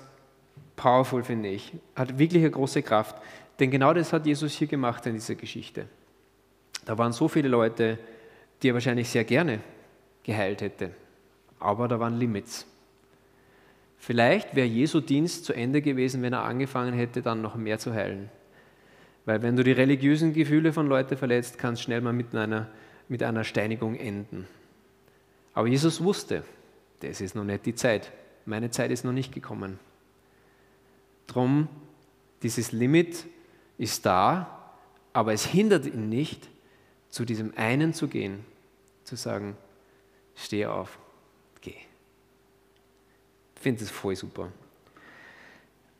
powerful, 0.81 1.23
finde 1.23 1.49
ich. 1.49 1.73
Hat 1.95 2.17
wirklich 2.17 2.41
eine 2.41 2.49
große 2.49 2.81
Kraft. 2.81 3.15
Denn 3.59 3.69
genau 3.69 3.93
das 3.93 4.11
hat 4.11 4.25
Jesus 4.25 4.53
hier 4.53 4.67
gemacht 4.67 5.05
in 5.05 5.13
dieser 5.13 5.35
Geschichte. 5.35 5.85
Da 6.85 6.97
waren 6.97 7.11
so 7.11 7.27
viele 7.27 7.47
Leute, 7.47 7.99
die 8.61 8.69
er 8.69 8.73
wahrscheinlich 8.73 9.07
sehr 9.07 9.23
gerne 9.23 9.59
geheilt 10.23 10.61
hätte. 10.61 10.89
Aber 11.59 11.87
da 11.87 11.99
waren 11.99 12.17
Limits. 12.17 12.65
Vielleicht 13.99 14.55
wäre 14.55 14.65
Jesu 14.65 15.01
Dienst 15.01 15.45
zu 15.45 15.53
Ende 15.53 15.83
gewesen, 15.83 16.23
wenn 16.23 16.33
er 16.33 16.45
angefangen 16.45 16.93
hätte, 16.93 17.21
dann 17.21 17.43
noch 17.43 17.53
mehr 17.53 17.77
zu 17.77 17.93
heilen. 17.93 18.31
Weil 19.25 19.43
wenn 19.43 19.55
du 19.55 19.63
die 19.63 19.73
religiösen 19.73 20.33
Gefühle 20.33 20.73
von 20.73 20.87
Leuten 20.87 21.15
verletzt, 21.15 21.59
kann 21.59 21.75
es 21.75 21.81
schnell 21.81 22.01
mal 22.01 22.13
mit 22.13 22.33
einer, 22.33 22.67
mit 23.07 23.21
einer 23.21 23.43
Steinigung 23.43 23.95
enden. 23.95 24.47
Aber 25.53 25.67
Jesus 25.67 26.03
wusste, 26.03 26.43
das 27.01 27.21
ist 27.21 27.35
noch 27.35 27.43
nicht 27.43 27.67
die 27.67 27.75
Zeit. 27.75 28.11
Meine 28.47 28.71
Zeit 28.71 28.89
ist 28.89 29.05
noch 29.05 29.11
nicht 29.11 29.31
gekommen. 29.31 29.77
Drum, 31.31 31.67
dieses 32.43 32.71
Limit 32.71 33.25
ist 33.77 34.05
da, 34.05 34.73
aber 35.13 35.33
es 35.33 35.45
hindert 35.45 35.85
ihn 35.85 36.09
nicht, 36.09 36.49
zu 37.09 37.25
diesem 37.25 37.53
einen 37.57 37.93
zu 37.93 38.07
gehen, 38.07 38.45
zu 39.03 39.15
sagen, 39.15 39.57
steh 40.35 40.65
auf, 40.65 40.97
geh. 41.61 41.75
Ich 43.55 43.61
finde 43.61 43.81
das 43.81 43.91
voll 43.91 44.15
super. 44.15 44.51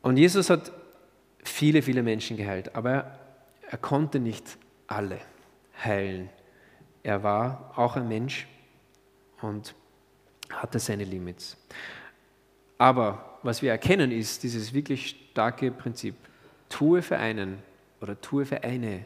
Und 0.00 0.16
Jesus 0.16 0.50
hat 0.50 0.72
viele, 1.44 1.82
viele 1.82 2.02
Menschen 2.02 2.36
geheilt, 2.36 2.74
aber 2.74 3.18
er 3.70 3.78
konnte 3.78 4.18
nicht 4.18 4.58
alle 4.86 5.20
heilen. 5.82 6.28
Er 7.02 7.22
war 7.22 7.72
auch 7.76 7.96
ein 7.96 8.08
Mensch 8.08 8.48
und 9.40 9.74
hatte 10.50 10.78
seine 10.78 11.04
Limits. 11.04 11.56
Aber 12.78 13.38
was 13.42 13.62
wir 13.62 13.70
erkennen 13.70 14.10
ist 14.10 14.42
dieses 14.42 14.72
wirklich 14.72 15.28
starke 15.30 15.70
Prinzip, 15.70 16.14
tue 16.68 17.02
für 17.02 17.18
einen 17.18 17.58
oder 18.00 18.20
tue 18.20 18.44
für 18.44 18.62
eine, 18.62 19.04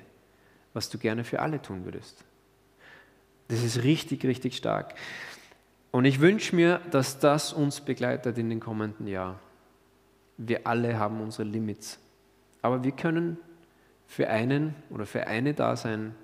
was 0.72 0.88
du 0.88 0.98
gerne 0.98 1.24
für 1.24 1.40
alle 1.40 1.60
tun 1.60 1.84
würdest. 1.84 2.24
Das 3.48 3.62
ist 3.62 3.82
richtig, 3.82 4.24
richtig 4.24 4.56
stark. 4.56 4.94
Und 5.90 6.04
ich 6.04 6.20
wünsche 6.20 6.54
mir, 6.54 6.80
dass 6.90 7.18
das 7.18 7.52
uns 7.52 7.80
begleitet 7.80 8.36
in 8.38 8.50
den 8.50 8.60
kommenden 8.60 9.06
Jahren. 9.06 9.38
Wir 10.36 10.66
alle 10.66 10.98
haben 10.98 11.20
unsere 11.20 11.44
Limits. 11.44 11.98
Aber 12.60 12.84
wir 12.84 12.92
können 12.92 13.38
für 14.06 14.28
einen 14.28 14.74
oder 14.90 15.06
für 15.06 15.26
eine 15.26 15.54
da 15.54 15.76
sein 15.76 16.14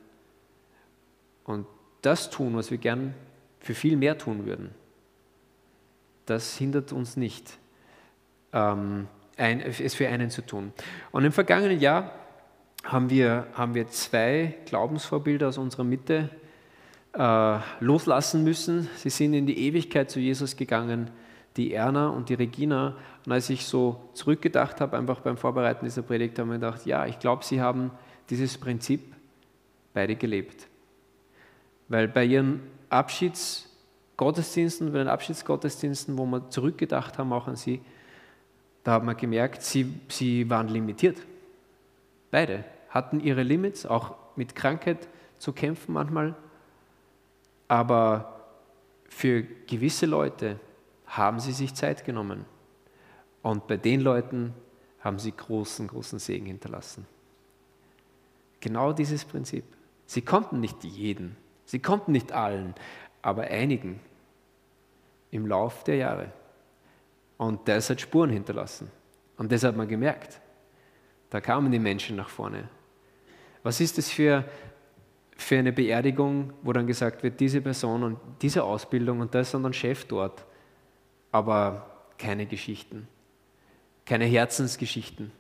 und 1.45 1.67
das 2.03 2.31
tun, 2.31 2.55
was 2.57 2.71
wir 2.71 2.79
gern 2.79 3.15
für 3.61 3.75
viel 3.75 3.97
mehr 3.97 4.19
tun 4.19 4.45
würden. 4.45 4.75
Das 6.26 6.57
hindert 6.57 6.93
uns 6.93 7.17
nicht, 7.17 7.59
ähm, 8.52 9.09
es 9.37 9.95
für 9.95 10.09
einen 10.09 10.31
zu 10.31 10.43
tun. 10.43 10.73
Und 11.11 11.25
im 11.25 11.33
vergangenen 11.33 11.81
Jahr 11.81 12.12
haben 12.85 13.11
wir, 13.11 13.47
haben 13.55 13.75
wir 13.75 13.88
zwei 13.88 14.55
Glaubensvorbilder 14.67 15.49
aus 15.49 15.59
unserer 15.59 15.85
Mitte 15.85 16.31
äh, 17.12 17.59
loslassen 17.81 18.45
müssen. 18.45 18.88
Sie 18.97 19.11
sind 19.11 19.35
in 19.35 19.47
die 19.47 19.67
Ewigkeit 19.67 20.11
zu 20.11 20.21
Jesus 20.21 20.57
gegangen, 20.57 21.11
die 21.57 21.75
Erna 21.75 22.09
und 22.09 22.29
die 22.29 22.35
Regina. 22.35 22.97
Und 23.26 23.33
als 23.33 23.50
ich 23.50 23.67
so 23.67 24.09
zurückgedacht 24.14 24.80
habe, 24.80 24.97
einfach 24.97 25.21
beim 25.21 25.37
Vorbereiten 25.37 25.85
dieser 25.85 26.02
Predigt, 26.02 26.39
habe 26.39 26.49
ich 26.50 26.61
gedacht, 26.61 26.87
ja, 26.87 27.06
ich 27.06 27.19
glaube, 27.19 27.45
sie 27.45 27.61
haben 27.61 27.91
dieses 28.30 28.58
Prinzip 28.58 29.00
beide 29.93 30.17
gelebt. 30.17 30.67
Weil 31.89 32.08
bei 32.08 32.25
ihren 32.25 32.61
Abschiedsgottesdiensten, 34.23 34.93
bei 34.93 34.99
den 34.99 35.08
Abschiedsgottesdiensten, 35.08 36.17
wo 36.17 36.26
wir 36.26 36.49
zurückgedacht 36.49 37.19
haben, 37.19 37.32
auch 37.32 37.49
an 37.49 37.56
sie, 37.56 37.80
da 38.85 38.93
haben 38.93 39.06
wir 39.06 39.15
gemerkt, 39.15 39.63
sie, 39.63 40.00
sie 40.08 40.49
waren 40.49 40.69
limitiert. 40.69 41.17
Beide 42.30 42.65
hatten 42.89 43.21
ihre 43.21 43.43
Limits, 43.43 43.85
auch 43.85 44.15
mit 44.37 44.54
Krankheit 44.54 45.08
zu 45.39 45.52
kämpfen 45.52 45.93
manchmal. 45.93 46.35
Aber 47.69 48.47
für 49.08 49.43
gewisse 49.43 50.06
Leute 50.06 50.58
haben 51.06 51.41
sie 51.41 51.52
sich 51.52 51.75
Zeit 51.75 52.04
genommen. 52.04 52.45
Und 53.43 53.67
bei 53.67 53.76
den 53.76 54.00
Leuten 54.00 54.54
haben 55.00 55.19
sie 55.19 55.32
großen, 55.32 55.89
großen 55.89 56.19
Segen 56.21 56.47
hinterlassen. 56.47 57.06
Genau 58.61 58.93
dieses 58.93 59.25
Prinzip. 59.25 59.65
Sie 60.06 60.23
konnten 60.23 60.61
nicht 60.61 60.85
jeden, 60.85 61.37
sie 61.65 61.80
konnten 61.80 62.13
nicht 62.13 62.32
allen, 62.32 62.75
aber 63.21 63.43
einigen 63.43 64.00
im 65.32 65.47
Lauf 65.47 65.82
der 65.82 65.97
Jahre. 65.97 66.32
Und 67.38 67.66
das 67.66 67.90
hat 67.90 68.00
Spuren 68.00 68.30
hinterlassen. 68.30 68.88
Und 69.36 69.50
das 69.50 69.64
hat 69.64 69.75
man 69.75 69.88
gemerkt. 69.88 70.40
Da 71.30 71.40
kamen 71.40 71.73
die 71.73 71.80
Menschen 71.80 72.14
nach 72.14 72.28
vorne. 72.28 72.68
Was 73.64 73.80
ist 73.80 73.99
das 73.99 74.10
für, 74.10 74.45
für 75.36 75.58
eine 75.58 75.73
Beerdigung, 75.73 76.52
wo 76.62 76.73
dann 76.73 76.86
gesagt 76.86 77.23
wird, 77.23 77.40
diese 77.40 77.60
Person 77.60 78.04
und 78.04 78.18
diese 78.42 78.62
Ausbildung 78.62 79.21
und 79.21 79.34
das 79.34 79.54
und 79.54 79.64
dann 79.64 79.73
Chef 79.73 80.04
dort, 80.04 80.45
aber 81.32 82.04
keine 82.18 82.47
Geschichten, 82.47 83.08
keine 84.04 84.26
Herzensgeschichten, 84.26 85.32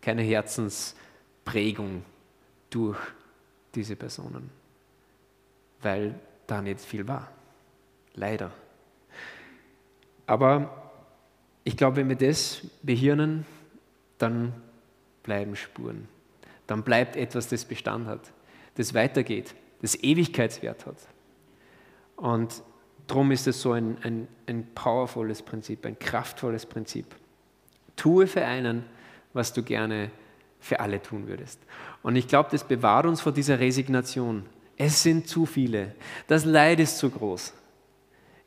keine 0.00 0.22
Herzensprägung 0.22 2.04
durch 2.70 2.98
diese 3.74 3.94
Personen, 3.94 4.50
weil 5.80 6.14
da 6.46 6.60
nicht 6.60 6.80
viel 6.80 7.06
war. 7.06 7.30
Leider. 8.14 8.50
Aber 10.26 10.90
ich 11.64 11.76
glaube, 11.76 11.96
wenn 11.96 12.08
wir 12.08 12.16
das 12.16 12.62
behirnen, 12.82 13.46
dann 14.18 14.52
bleiben 15.22 15.56
Spuren. 15.56 16.08
Dann 16.66 16.82
bleibt 16.82 17.16
etwas, 17.16 17.48
das 17.48 17.64
Bestand 17.64 18.06
hat, 18.06 18.32
das 18.76 18.94
weitergeht, 18.94 19.54
das 19.82 19.96
Ewigkeitswert 19.96 20.86
hat. 20.86 20.96
Und 22.16 22.62
darum 23.06 23.32
ist 23.32 23.46
es 23.46 23.60
so 23.60 23.72
ein, 23.72 23.98
ein, 24.02 24.28
ein 24.46 24.66
powervolles 24.74 25.42
Prinzip, 25.42 25.84
ein 25.84 25.98
kraftvolles 25.98 26.66
Prinzip. 26.66 27.06
Tue 27.96 28.26
für 28.26 28.44
einen, 28.44 28.84
was 29.32 29.52
du 29.52 29.62
gerne 29.62 30.10
für 30.60 30.80
alle 30.80 31.02
tun 31.02 31.26
würdest. 31.26 31.60
Und 32.02 32.16
ich 32.16 32.28
glaube, 32.28 32.48
das 32.50 32.64
bewahrt 32.64 33.06
uns 33.06 33.20
vor 33.20 33.32
dieser 33.32 33.58
Resignation. 33.58 34.46
Es 34.76 35.02
sind 35.02 35.28
zu 35.28 35.44
viele. 35.44 35.94
Das 36.26 36.44
Leid 36.44 36.80
ist 36.80 36.98
zu 36.98 37.10
groß. 37.10 37.52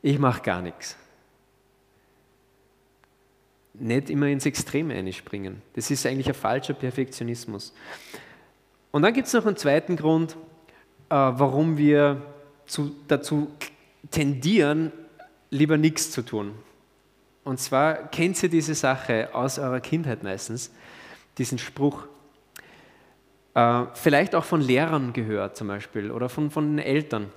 Ich 0.02 0.18
mache 0.18 0.42
gar 0.42 0.60
nichts 0.60 0.96
nicht 3.80 4.10
immer 4.10 4.26
ins 4.26 4.46
Extreme 4.46 4.94
einspringen. 4.94 5.62
Das 5.74 5.90
ist 5.90 6.06
eigentlich 6.06 6.28
ein 6.28 6.34
falscher 6.34 6.74
Perfektionismus. 6.74 7.72
Und 8.90 9.02
dann 9.02 9.12
gibt 9.12 9.26
es 9.26 9.32
noch 9.34 9.46
einen 9.46 9.56
zweiten 9.56 9.96
Grund, 9.96 10.36
äh, 11.10 11.14
warum 11.14 11.76
wir 11.76 12.22
zu, 12.66 12.94
dazu 13.06 13.50
tendieren, 14.10 14.92
lieber 15.50 15.76
nichts 15.76 16.10
zu 16.10 16.22
tun. 16.22 16.54
Und 17.44 17.58
zwar 17.58 17.94
kennt 18.08 18.42
ihr 18.42 18.48
diese 18.48 18.74
Sache 18.74 19.30
aus 19.32 19.58
eurer 19.58 19.80
Kindheit 19.80 20.22
meistens, 20.22 20.70
diesen 21.38 21.58
Spruch. 21.58 22.04
Äh, 23.54 23.84
vielleicht 23.94 24.34
auch 24.34 24.44
von 24.44 24.60
Lehrern 24.60 25.12
gehört 25.12 25.56
zum 25.56 25.68
Beispiel 25.68 26.10
oder 26.10 26.28
von, 26.28 26.50
von 26.50 26.76
den 26.76 26.84
Eltern. 26.84 27.30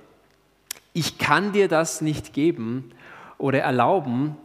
Ich 0.92 1.18
kann 1.18 1.52
dir 1.52 1.68
das 1.68 2.00
nicht 2.02 2.34
geben 2.34 2.92
oder 3.38 3.60
erlauben, 3.60 4.36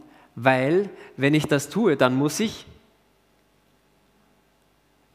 weil 0.44 0.90
wenn 1.16 1.34
ich 1.34 1.46
das 1.46 1.68
tue, 1.68 1.96
dann 1.96 2.14
muss 2.14 2.38
ich. 2.38 2.64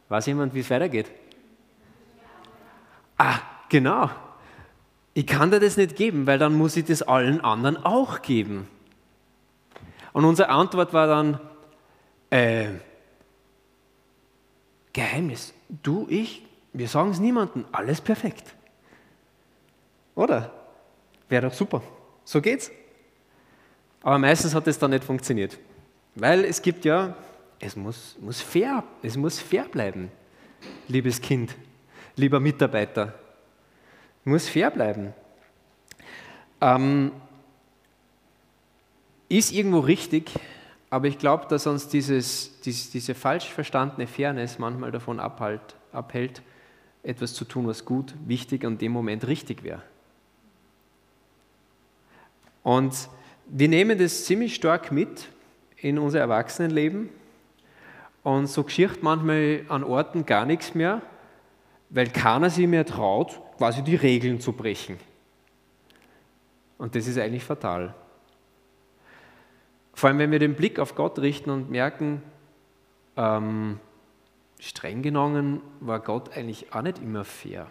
Weiß 0.10 0.26
jemand, 0.26 0.54
wie 0.54 0.60
es 0.60 0.70
weitergeht? 0.70 1.10
Ah, 3.18 3.40
genau. 3.70 4.10
Ich 5.14 5.26
kann 5.26 5.50
dir 5.52 5.60
das 5.60 5.78
nicht 5.78 5.96
geben, 5.96 6.28
weil 6.28 6.40
dann 6.40 6.54
muss 6.54 6.76
ich 6.76 6.86
das 6.86 7.04
allen 7.04 7.42
anderen 7.42 7.78
auch 7.78 8.22
geben. 8.22 8.68
Und 10.12 10.26
unsere 10.26 10.50
Antwort 10.50 10.94
war 10.94 11.08
dann, 11.08 11.40
äh, 12.30 12.68
Geheimnis, 14.92 15.54
du, 15.70 16.06
ich, 16.10 16.46
wir 16.74 16.88
sagen 16.88 17.12
es 17.12 17.20
niemandem, 17.20 17.66
alles 17.72 18.02
perfekt. 18.02 18.54
Oder? 20.16 20.52
Wäre 21.30 21.48
doch 21.48 21.54
super. 21.54 21.82
So 22.26 22.42
geht's. 22.42 22.70
Aber 24.04 24.20
meistens 24.20 24.54
hat 24.54 24.68
es 24.68 24.78
dann 24.78 24.92
nicht 24.92 25.04
funktioniert. 25.04 25.58
Weil 26.16 26.46
es 26.46 26.62
gibt 26.62 26.86
ja, 26.86 27.16
es 27.60 27.76
muss, 27.76 28.18
muss, 28.22 28.42
fair, 28.42 28.84
es 29.02 29.18
muss 29.18 29.40
fair 29.40 29.64
bleiben, 29.64 30.12
liebes 30.88 31.20
Kind. 31.20 31.56
lieber 32.16 32.40
Mitarbeiter. 32.40 33.14
Muss 34.24 34.48
fair 34.48 34.72
bleiben. 34.72 35.14
Ähm, 36.62 37.12
ist 39.30 39.52
irgendwo 39.52 39.80
richtig, 39.80 40.32
aber 40.90 41.08
ich 41.08 41.18
glaube, 41.18 41.48
dass 41.48 41.68
uns 41.68 41.88
dieses, 41.88 42.60
dieses, 42.62 42.92
diese 42.92 43.16
falsch 43.16 43.52
verstandene 43.52 44.08
Fairness 44.08 44.60
manchmal 44.60 44.92
davon 44.92 45.20
abhalt, 45.20 45.76
abhält, 45.92 46.42
etwas 47.02 47.34
zu 47.34 47.44
tun, 47.44 47.68
was 47.68 47.84
gut, 47.84 48.14
wichtig 48.26 48.64
und 48.64 48.82
im 48.82 48.92
Moment 48.92 49.28
richtig 49.28 49.64
wäre. 49.64 49.82
Und 52.62 53.10
wir 53.46 53.68
nehmen 53.68 53.98
das 53.98 54.26
ziemlich 54.26 54.56
stark 54.56 54.92
mit 54.92 55.28
in 55.78 56.00
unser 56.00 56.20
Erwachsenenleben 56.20 57.10
und 58.24 58.48
so 58.48 58.64
geschieht 58.64 59.04
manchmal 59.04 59.66
an 59.68 59.84
Orten 59.84 60.26
gar 60.26 60.46
nichts 60.46 60.74
mehr, 60.76 61.02
weil 61.90 62.10
keiner 62.10 62.50
sich 62.50 62.68
mehr 62.68 62.86
traut, 62.86 63.40
quasi 63.58 63.84
die 63.84 63.96
Regeln 63.96 64.40
zu 64.40 64.54
brechen. 64.54 64.98
Und 66.78 66.96
das 66.96 67.08
ist 67.08 67.18
eigentlich 67.18 67.44
fatal. 67.44 67.94
Vor 69.94 70.10
allem, 70.10 70.20
wenn 70.20 70.32
wir 70.32 70.40
den 70.40 70.56
Blick 70.56 70.80
auf 70.80 70.96
Gott 70.96 71.20
richten 71.20 71.50
und 71.50 71.70
merken, 71.70 72.24
ähm, 73.16 73.80
streng 74.60 75.02
genommen 75.02 75.62
war 75.82 76.00
Gott 76.00 76.36
eigentlich 76.36 76.74
auch 76.74 76.82
nicht 76.82 77.00
immer 77.00 77.26
fair. 77.26 77.70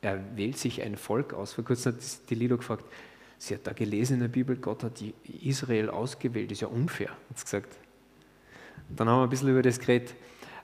Er 0.00 0.36
wählt 0.36 0.56
sich 0.56 0.82
ein 0.82 0.96
Volk 0.96 1.34
aus. 1.34 1.52
Vor 1.52 1.64
kurzem 1.64 1.94
hat 1.94 2.30
die 2.30 2.34
Lido 2.34 2.56
gefragt, 2.56 2.84
sie 3.40 3.54
hat 3.54 3.66
da 3.66 3.72
gelesen 3.72 4.14
in 4.14 4.20
der 4.20 4.28
Bibel, 4.28 4.56
Gott 4.56 4.84
hat 4.84 5.02
Israel 5.42 5.88
ausgewählt, 5.88 6.52
ist 6.52 6.60
ja 6.60 6.68
unfair, 6.68 7.08
hat 7.08 7.38
sie 7.38 7.44
gesagt. 7.44 7.78
Dann 8.90 9.08
haben 9.08 9.20
wir 9.20 9.22
ein 9.24 9.30
bisschen 9.30 9.48
über 9.48 9.62
das 9.62 9.80
geredet. 9.80 10.14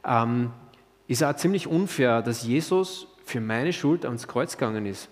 Ähm, 0.05 0.53
ist 1.09 1.25
auch 1.25 1.35
ziemlich 1.37 1.67
unfair, 1.67 2.21
dass 2.21 2.43
Jesus 2.43 3.07
für 3.25 3.41
meine 3.41 3.73
Schuld 3.73 4.05
ans 4.05 4.29
Kreuz 4.29 4.59
gegangen 4.59 4.85
ist 4.85 5.09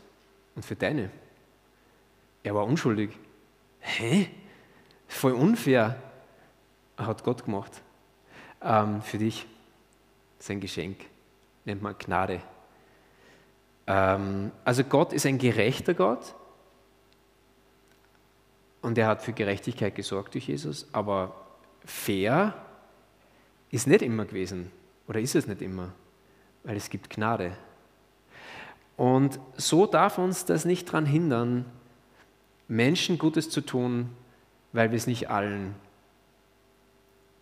und 0.54 0.64
für 0.64 0.76
deine. 0.76 1.10
Er 2.42 2.54
war 2.54 2.66
unschuldig. 2.66 3.10
Hä? 3.80 4.28
Voll 5.08 5.32
unfair. 5.32 5.96
Hat 6.98 7.24
Gott 7.24 7.46
gemacht. 7.46 7.80
Ähm, 8.60 9.00
für 9.00 9.18
dich. 9.18 9.46
Sein 10.38 10.60
Geschenk. 10.60 10.98
Nennt 11.64 11.80
man 11.80 11.96
Gnade. 11.98 12.42
Ähm, 13.86 14.50
also 14.64 14.84
Gott 14.84 15.14
ist 15.14 15.24
ein 15.24 15.38
gerechter 15.38 15.94
Gott. 15.94 16.34
Und 18.84 18.98
er 18.98 19.06
hat 19.06 19.22
für 19.22 19.32
Gerechtigkeit 19.32 19.94
gesorgt 19.94 20.34
durch 20.34 20.46
Jesus. 20.46 20.86
Aber 20.92 21.34
fair 21.86 22.52
ist 23.70 23.86
nicht 23.86 24.02
immer 24.02 24.26
gewesen. 24.26 24.70
Oder 25.08 25.20
ist 25.20 25.34
es 25.34 25.46
nicht 25.46 25.62
immer? 25.62 25.94
Weil 26.64 26.76
es 26.76 26.90
gibt 26.90 27.08
Gnade. 27.08 27.56
Und 28.98 29.40
so 29.56 29.86
darf 29.86 30.18
uns 30.18 30.44
das 30.44 30.66
nicht 30.66 30.86
daran 30.88 31.06
hindern, 31.06 31.64
Menschen 32.68 33.16
Gutes 33.16 33.48
zu 33.48 33.62
tun, 33.62 34.10
weil 34.74 34.90
wir 34.90 34.98
es 34.98 35.06
nicht 35.06 35.30
allen 35.30 35.74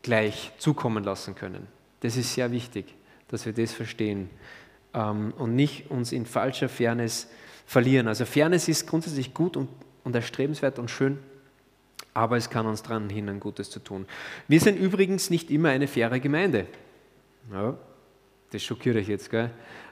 gleich 0.02 0.52
zukommen 0.58 1.02
lassen 1.02 1.34
können. 1.34 1.66
Das 2.02 2.16
ist 2.16 2.34
sehr 2.34 2.52
wichtig, 2.52 2.94
dass 3.26 3.46
wir 3.46 3.52
das 3.52 3.72
verstehen 3.72 4.30
ähm, 4.94 5.34
und 5.38 5.56
nicht 5.56 5.90
uns 5.90 6.12
in 6.12 6.24
falscher 6.24 6.68
Fairness 6.68 7.28
verlieren. 7.66 8.06
Also 8.06 8.26
Fairness 8.26 8.68
ist 8.68 8.86
grundsätzlich 8.86 9.34
gut 9.34 9.56
und, 9.56 9.68
und 10.04 10.14
erstrebenswert 10.14 10.78
und 10.78 10.88
schön, 10.88 11.18
aber 12.14 12.36
es 12.36 12.50
kann 12.50 12.66
uns 12.66 12.82
daran 12.82 13.08
hindern, 13.08 13.40
Gutes 13.40 13.70
zu 13.70 13.80
tun. 13.80 14.06
Wir 14.48 14.60
sind 14.60 14.78
übrigens 14.78 15.30
nicht 15.30 15.50
immer 15.50 15.70
eine 15.70 15.86
faire 15.86 16.20
Gemeinde. 16.20 16.66
Ja, 17.50 17.74
das 18.50 18.62
schockiert 18.62 18.96
euch 18.96 19.08
jetzt, 19.08 19.30
gell? 19.30 19.50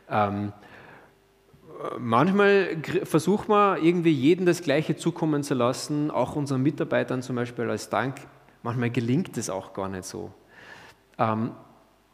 Ähm, 0.08 0.52
manchmal 1.98 2.76
versucht 3.04 3.48
man 3.48 3.82
irgendwie 3.82 4.12
jeden 4.12 4.44
das 4.46 4.62
Gleiche 4.62 4.96
zukommen 4.96 5.42
zu 5.42 5.54
lassen, 5.54 6.10
auch 6.10 6.36
unseren 6.36 6.62
Mitarbeitern 6.62 7.22
zum 7.22 7.36
Beispiel 7.36 7.68
als 7.70 7.88
Dank. 7.88 8.16
Manchmal 8.62 8.90
gelingt 8.90 9.38
es 9.38 9.48
auch 9.48 9.72
gar 9.72 9.88
nicht 9.88 10.04
so. 10.04 10.30
Ähm, 11.18 11.52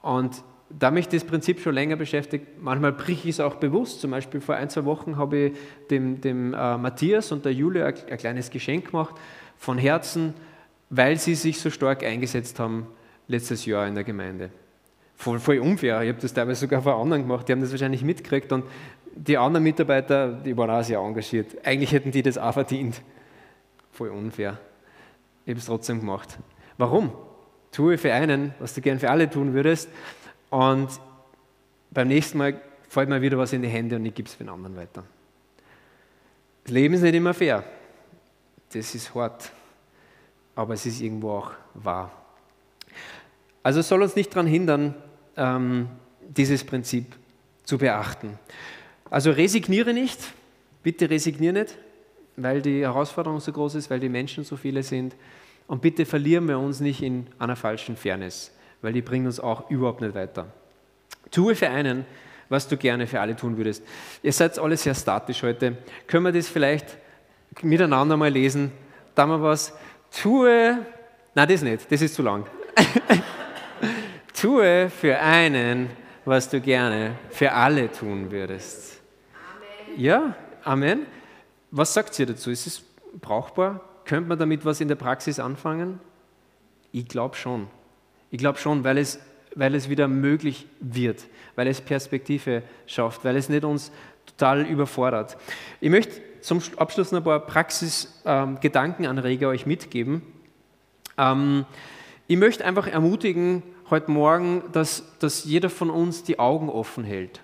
und 0.03 0.43
da 0.69 0.91
mich 0.91 1.09
das 1.09 1.25
Prinzip 1.25 1.61
schon 1.61 1.75
länger 1.75 1.97
beschäftigt, 1.97 2.61
manchmal 2.61 2.93
brich 2.93 3.25
ich 3.25 3.31
es 3.31 3.41
auch 3.41 3.57
bewusst. 3.57 4.01
Zum 4.01 4.11
Beispiel 4.11 4.41
vor 4.41 4.57
ein, 4.57 4.69
zwei 4.69 4.85
Wochen 4.85 5.17
habe 5.17 5.37
ich 5.39 5.59
dem, 5.91 6.21
dem 6.21 6.55
äh, 6.55 6.77
Matthias 6.77 7.33
und 7.33 7.45
der 7.45 7.53
Julia 7.53 7.87
ein, 7.87 7.95
ein 8.11 8.19
kleines 8.19 8.51
Geschenk 8.51 8.91
gemacht 8.91 9.15
von 9.59 9.79
Herzen, 9.79 10.35
weil 10.91 11.19
sie 11.19 11.35
sich 11.35 11.61
so 11.61 11.71
stark 11.71 12.05
eingesetzt 12.05 12.59
haben 12.59 12.87
letztes 13.29 13.67
Jahr 13.67 13.87
in 13.87 13.95
der 13.95 14.05
Gemeinde. 14.05 14.51
Voll, 15.17 15.39
voll 15.39 15.59
unfair. 15.59 16.03
Ich 16.03 16.09
habe 16.09 16.21
das 16.21 16.33
teilweise 16.33 16.61
sogar 16.61 16.83
vor 16.83 17.01
anderen 17.01 17.23
gemacht. 17.23 17.49
Die 17.49 17.53
haben 17.53 17.61
das 17.61 17.71
wahrscheinlich 17.71 18.03
mitgekriegt 18.03 18.53
und 18.53 18.65
die 19.15 19.39
anderen 19.39 19.65
Mitarbeiter, 19.65 20.33
die 20.33 20.57
waren 20.57 20.71
auch 20.71 20.85
sehr 20.85 20.99
engagiert. 20.99 21.57
Eigentlich 21.65 21.93
hätten 21.93 22.11
die 22.11 22.23
das 22.23 22.37
auch 22.37 22.53
verdient. 22.53 23.01
Voll 23.93 24.11
unfair. 24.11 24.59
Ich 25.47 25.51
habe 25.51 25.59
es 25.59 25.67
trotzdem 25.67 26.01
gemacht. 26.01 26.39
Warum? 26.77 27.13
Tue 27.73 27.97
für 27.97 28.13
einen, 28.13 28.55
was 28.59 28.75
du 28.75 28.83
gern 28.83 28.99
für 28.99 29.11
alle 29.11 29.29
tun 29.31 29.55
würdest. 29.55 29.89
Und 30.51 30.89
beim 31.91 32.09
nächsten 32.09 32.37
Mal 32.39 32.61
fällt 32.89 33.09
mir 33.09 33.23
wieder 33.23 33.39
was 33.39 33.53
in 33.55 33.63
die 33.63 33.69
Hände 33.69 33.97
und 33.97 34.05
ich 34.05 34.15
gebe 34.15 34.29
es 34.29 34.35
für 34.35 34.45
den 34.45 34.51
anderen 34.51 34.77
weiter. 34.77 35.03
Das 36.65 36.73
Leben 36.73 36.95
ist 36.95 37.03
nicht 37.03 37.15
immer 37.15 37.33
fair. 37.33 37.65
Das 38.77 38.95
ist 38.95 39.15
hart. 39.15 39.51
Aber 40.55 40.75
es 40.75 40.85
ist 40.85 41.01
irgendwo 41.01 41.31
auch 41.31 41.51
wahr. 41.75 42.13
Also 43.63 43.81
soll 43.81 44.03
uns 44.03 44.15
nicht 44.17 44.35
daran 44.35 44.47
hindern, 44.47 44.95
ähm, 45.37 45.89
dieses 46.21 46.63
Prinzip 46.63 47.17
zu 47.65 47.79
beachten. 47.79 48.39
Also 49.09 49.31
resigniere 49.31 49.95
nicht, 49.95 50.21
bitte 50.83 51.09
resigniere 51.09 51.55
nicht, 51.55 51.79
weil 52.37 52.61
die 52.61 52.83
Herausforderung 52.83 53.41
so 53.41 53.51
groß 53.51 53.77
ist, 53.77 53.89
weil 53.89 54.01
die 54.01 54.11
Menschen 54.11 54.45
so 54.45 54.57
viele 54.57 54.83
sind. 54.83 55.17
Und 55.67 55.81
bitte 55.81 56.05
verlieren 56.05 56.47
wir 56.47 56.59
uns 56.59 56.81
nicht 56.81 57.03
in 57.03 57.27
einer 57.39 57.57
falschen 57.57 57.97
Fairness, 57.97 58.53
weil 58.83 58.93
die 58.93 59.03
bringt 59.03 59.27
uns 59.27 59.41
auch 59.41 59.71
überhaupt 59.71 60.03
nicht 60.03 60.15
weiter. 60.15 60.53
Tue 61.31 61.55
für 61.55 61.71
einen, 61.71 62.05
was 62.51 62.69
du 62.69 62.77
gerne 62.77 63.07
für 63.07 63.21
alle 63.21 63.35
tun 63.37 63.57
würdest. 63.57 63.83
Ihr 64.23 64.33
seid 64.33 64.59
alle 64.59 64.77
sehr 64.77 64.95
statisch 64.95 65.43
heute. 65.43 65.79
Können 66.07 66.27
wir 66.27 66.33
das 66.33 66.49
vielleicht 66.49 66.99
miteinander 67.63 68.17
mal 68.17 68.31
lesen? 68.31 68.73
Da 69.15 69.27
mal 69.27 69.43
was. 69.43 69.73
Tue, 70.23 70.79
nein, 71.35 71.49
das 71.49 71.63
nicht, 71.63 71.91
das 71.91 72.03
ist 72.03 72.15
zu 72.15 72.23
lang. 72.23 72.47
Tue 74.41 74.91
für 74.91 75.19
einen, 75.19 75.91
was 76.25 76.49
du 76.49 76.61
gerne 76.61 77.17
für 77.31 77.53
alle 77.53 77.91
tun 77.91 78.31
würdest. 78.31 79.01
Amen. 79.35 80.01
Ja, 80.01 80.35
Amen. 80.67 81.07
Was 81.71 81.95
sagt 81.95 82.19
ihr 82.19 82.27
dazu? 82.27 82.51
Ist 82.51 82.67
es 82.67 82.83
brauchbar? 83.21 83.81
Könnte 84.05 84.29
man 84.29 84.39
damit 84.39 84.65
was 84.65 84.81
in 84.81 84.89
der 84.89 84.97
Praxis 84.97 85.39
anfangen? 85.39 86.01
Ich 86.91 87.07
glaube 87.07 87.37
schon. 87.37 87.69
Ich 88.33 88.39
glaube 88.39 88.59
schon, 88.59 88.83
weil 88.83 88.99
es, 88.99 89.21
weil 89.55 89.77
es 89.77 89.89
wieder 89.89 90.09
möglich 90.09 90.67
wird, 90.81 91.27
weil 91.55 91.69
es 91.69 91.81
Perspektive 91.81 92.65
schafft, 92.87 93.25
weil 93.25 93.37
es 93.37 93.49
nicht 93.49 93.63
uns 93.63 93.93
total 94.27 94.67
überfordert. 94.67 95.37
Ich 95.81 95.89
möchte 95.89 96.21
zum 96.47 96.63
Abschluss 96.77 97.11
noch 97.11 97.19
ein 97.19 97.25
paar 97.25 97.41
Praxis-Gedankenanreger 97.41 99.49
ähm, 99.49 99.53
euch 99.53 99.67
mitgeben. 99.67 100.23
Ähm, 101.19 101.67
ich 102.29 102.37
möchte 102.37 102.65
einfach 102.65 102.87
ermutigen, 102.87 103.65
heute 103.91 104.13
Morgen, 104.13 104.63
dass, 104.71 105.19
dass 105.19 105.45
jeder 105.45 105.71
von 105.71 105.91
uns 105.91 106.23
die 106.23 106.39
Augen 106.39 106.69
offen 106.69 107.03
hält. 107.03 107.41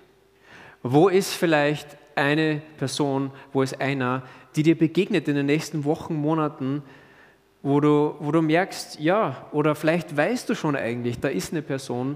Wo 0.83 1.09
ist 1.09 1.33
vielleicht 1.33 1.97
eine 2.15 2.61
Person, 2.77 3.31
wo 3.51 3.61
ist 3.61 3.81
einer, 3.81 4.23
die 4.55 4.63
dir 4.63 4.77
begegnet 4.77 5.27
in 5.27 5.35
den 5.35 5.47
nächsten 5.47 5.83
Wochen, 5.83 6.15
Monaten, 6.15 6.81
wo 7.61 7.81
du, 7.81 8.15
wo 8.19 8.31
du 8.31 8.41
merkst, 8.41 9.01
ja, 9.01 9.47
oder 9.51 9.75
vielleicht 9.75 10.15
weißt 10.15 10.47
du 10.47 10.55
schon 10.55 10.77
eigentlich, 10.77 11.19
da 11.19 11.27
ist 11.27 11.51
eine 11.51 11.61
Person, 11.61 12.15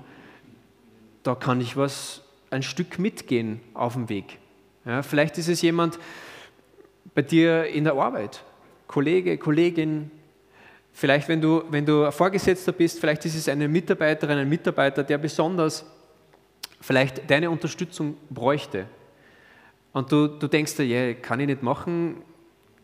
da 1.24 1.36
kann 1.36 1.60
ich 1.60 1.76
was, 1.76 2.22
ein 2.50 2.64
Stück 2.64 2.98
mitgehen 2.98 3.60
auf 3.74 3.92
dem 3.92 4.08
Weg. 4.08 4.40
Ja, 4.86 5.04
vielleicht 5.04 5.38
ist 5.38 5.50
es 5.50 5.62
jemand 5.62 6.00
bei 7.18 7.24
dir 7.24 7.66
in 7.66 7.84
der 7.84 7.96
Arbeit, 7.96 8.44
Kollege, 8.86 9.40
Kollegin, 9.40 10.12
Vielleicht, 10.94 11.30
wenn 11.30 11.40
du, 11.40 11.64
wenn 11.70 11.86
du 11.86 12.12
Vorgesetzter 12.12 12.72
bist, 12.72 13.00
vielleicht 13.00 13.24
ist 13.26 13.36
es 13.36 13.48
eine 13.48 13.68
Mitarbeiterin, 13.68 14.40
ein 14.40 14.50
Mitarbeiter, 14.50 15.04
der 15.04 15.20
besonders 15.20 15.86
vielleicht 16.82 17.30
deine 17.30 17.52
Unterstützung 17.52 18.18
bräuchte. 18.32 18.88
Und 19.94 20.12
du, 20.12 20.26
du 20.26 20.48
denkst 20.48 20.76
dir, 20.78 20.86
ja, 20.88 21.14
kann 21.14 21.40
ich 21.40 21.46
nicht 21.46 21.62
machen, 21.62 22.16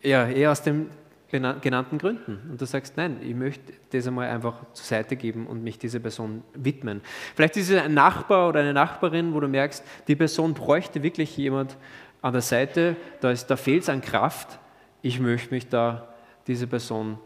ja, 0.03 0.27
eher 0.27 0.51
aus 0.51 0.61
den 0.61 0.91
genannten 1.31 1.97
Gründen. 1.97 2.39
Und 2.51 2.61
du 2.61 2.65
sagst, 2.67 2.97
nein, 2.97 3.17
ich 3.23 3.33
möchte 3.33 3.73
das 3.91 4.05
einmal 4.05 4.29
einfach 4.29 4.61
zur 4.73 4.85
Seite 4.85 5.15
geben 5.15 5.47
und 5.47 5.63
mich 5.63 5.79
dieser 5.79 5.99
Person 5.99 6.43
widmen. 6.53 7.01
Vielleicht 7.35 7.57
ist 7.57 7.71
es 7.71 7.81
ein 7.81 7.95
Nachbar 7.95 8.49
oder 8.49 8.59
eine 8.59 8.73
Nachbarin, 8.73 9.33
wo 9.33 9.39
du 9.39 9.47
merkst, 9.47 9.83
die 10.07 10.15
Person 10.15 10.53
bräuchte 10.53 11.01
wirklich 11.01 11.35
jemand 11.35 11.77
an 12.23 12.33
der 12.33 12.41
Seite, 12.41 12.95
da, 13.21 13.31
da 13.33 13.55
fehlt 13.55 13.83
es 13.83 13.89
an 13.89 14.01
Kraft, 14.01 14.57
ich 15.03 15.19
möchte 15.19 15.53
mich 15.53 15.69
da 15.69 16.07
diese 16.47 16.65
Person 16.65 17.19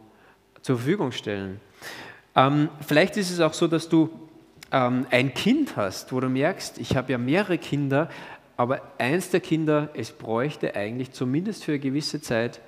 zur 0.61 0.75
Verfügung 0.75 1.13
stellen. 1.13 1.61
Ähm, 2.35 2.67
vielleicht 2.85 3.15
ist 3.15 3.31
es 3.31 3.39
auch 3.39 3.53
so, 3.53 3.67
dass 3.67 3.87
du 3.87 4.09
ähm, 4.73 5.07
ein 5.09 5.33
Kind 5.33 5.77
hast, 5.77 6.11
wo 6.11 6.19
du 6.19 6.27
merkst, 6.27 6.77
ich 6.79 6.97
habe 6.97 7.13
ja 7.13 7.17
mehrere 7.17 7.57
Kinder, 7.57 8.09
Aber 8.57 8.81
eins 8.97 9.29
der 9.29 9.39
Kinder, 9.39 9.89
es 9.93 10.11
bräuchte 10.11 10.75
eigentlich 10.75 11.11
zumindest 11.11 11.63
für 11.63 11.73
eine 11.73 11.79
gewisse 11.79 12.21
Zeit 12.21 12.59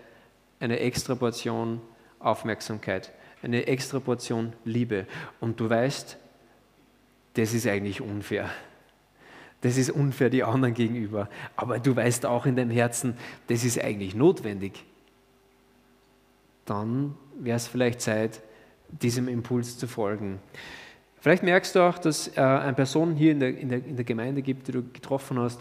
eine 0.60 0.80
extra 0.80 1.16
Portion 1.16 1.82
Aufmerksamkeit, 2.20 3.12
eine 3.42 3.66
extra 3.66 4.00
Portion 4.00 4.54
Liebe. 4.66 5.08
Und 5.40 5.60
du 5.60 5.68
weißt, 5.68 6.18
das 7.34 7.54
ist 7.54 7.66
eigentlich 7.66 8.02
unfair. 8.02 8.50
Das 9.62 9.78
ist 9.78 9.90
unfair 9.90 10.30
die 10.30 10.44
anderen 10.44 10.74
gegenüber. 10.74 11.30
Aber 11.56 11.80
du 11.80 11.96
weißt 11.96 12.26
auch 12.26 12.46
in 12.46 12.56
deinem 12.56 12.72
Herzen, 12.72 13.16
das 13.48 13.64
ist 13.64 13.80
eigentlich 13.80 14.16
notwendig. 14.16 14.86
Dann 16.66 17.16
wäre 17.38 17.58
es 17.58 17.68
vielleicht 17.68 18.02
Zeit, 18.02 18.42
diesem 18.90 19.28
Impuls 19.28 19.78
zu 19.78 19.88
folgen. 19.88 20.40
Vielleicht 21.22 21.44
merkst 21.44 21.76
du 21.76 21.82
auch, 21.82 21.98
dass 21.98 22.30
äh, 22.38 22.42
eine 22.42 22.74
Person 22.74 23.16
hier 23.16 23.34
in 23.34 23.40
der, 23.40 23.58
in, 23.58 23.70
der, 23.70 23.86
in 23.86 23.96
der 23.96 24.06
Gemeinde 24.06 24.42
gibt, 24.42 24.68
die 24.68 24.72
du 24.72 24.84
getroffen 24.84 25.38
hast, 25.40 25.60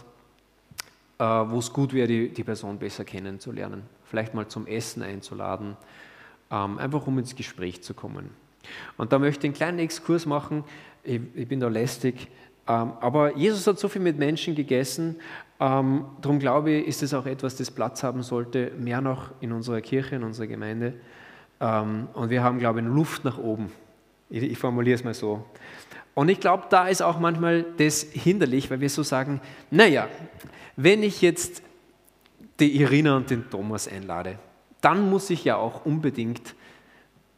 äh, 1.17 1.23
wo 1.23 1.59
es 1.59 1.73
gut 1.73 1.93
wäre, 1.93 2.07
die, 2.07 2.29
die 2.29 2.43
Person 2.43 2.79
besser 2.79 3.03
kennenzulernen. 3.03 3.83
Vielleicht 4.05 4.33
mal 4.33 4.47
zum 4.47 4.65
Essen 4.67 5.03
einzuladen, 5.03 5.75
ähm, 6.49 6.77
einfach 6.77 7.05
um 7.07 7.19
ins 7.19 7.35
Gespräch 7.35 7.83
zu 7.83 7.93
kommen. 7.93 8.29
Und 8.97 9.11
da 9.11 9.19
möchte 9.19 9.45
ich 9.45 9.49
einen 9.49 9.53
kleinen 9.53 9.79
Exkurs 9.79 10.25
machen. 10.25 10.63
Ich, 11.03 11.19
ich 11.35 11.47
bin 11.47 11.59
da 11.59 11.67
lästig. 11.67 12.29
Ähm, 12.69 12.93
aber 13.01 13.35
Jesus 13.35 13.65
hat 13.65 13.79
so 13.79 13.89
viel 13.89 14.01
mit 14.01 14.19
Menschen 14.19 14.53
gegessen. 14.53 15.15
Ähm, 15.59 16.05
darum 16.21 16.37
glaube 16.39 16.71
ich, 16.71 16.87
ist 16.87 17.03
es 17.03 17.13
auch 17.13 17.25
etwas, 17.25 17.55
das 17.55 17.71
Platz 17.71 18.03
haben 18.03 18.21
sollte, 18.21 18.71
mehr 18.77 19.01
noch 19.01 19.31
in 19.41 19.51
unserer 19.51 19.81
Kirche, 19.81 20.15
in 20.15 20.23
unserer 20.23 20.47
Gemeinde. 20.47 20.93
Ähm, 21.59 22.07
und 22.13 22.29
wir 22.29 22.43
haben, 22.43 22.59
glaube 22.59 22.79
ich, 22.79 22.85
Luft 22.85 23.25
nach 23.25 23.39
oben. 23.39 23.71
Ich, 24.29 24.59
formuliere 24.59 24.95
es 24.95 25.03
mal 25.03 25.15
so. 25.15 25.43
Und 26.13 26.29
ich 26.29 26.39
glaube, 26.39 26.65
da 26.69 26.87
ist 26.87 27.01
auch 27.01 27.19
manchmal 27.19 27.65
das 27.77 28.03
hinderlich, 28.03 28.69
weil 28.69 28.79
wir 28.79 28.89
so 28.89 29.01
sagen, 29.01 29.41
naja, 29.71 30.07
wenn 30.75 31.01
ich 31.01 31.23
jetzt 31.23 31.63
die 32.59 32.79
Irina 32.79 33.17
und 33.17 33.31
den 33.31 33.49
Thomas 33.49 33.87
einlade, 33.87 34.37
dann 34.81 35.09
muss 35.09 35.31
ich 35.31 35.43
ja 35.43 35.55
auch 35.57 35.85
unbedingt 35.85 36.53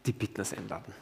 die 0.06 0.12
Bittners 0.12 0.54
einladen. 0.54 0.94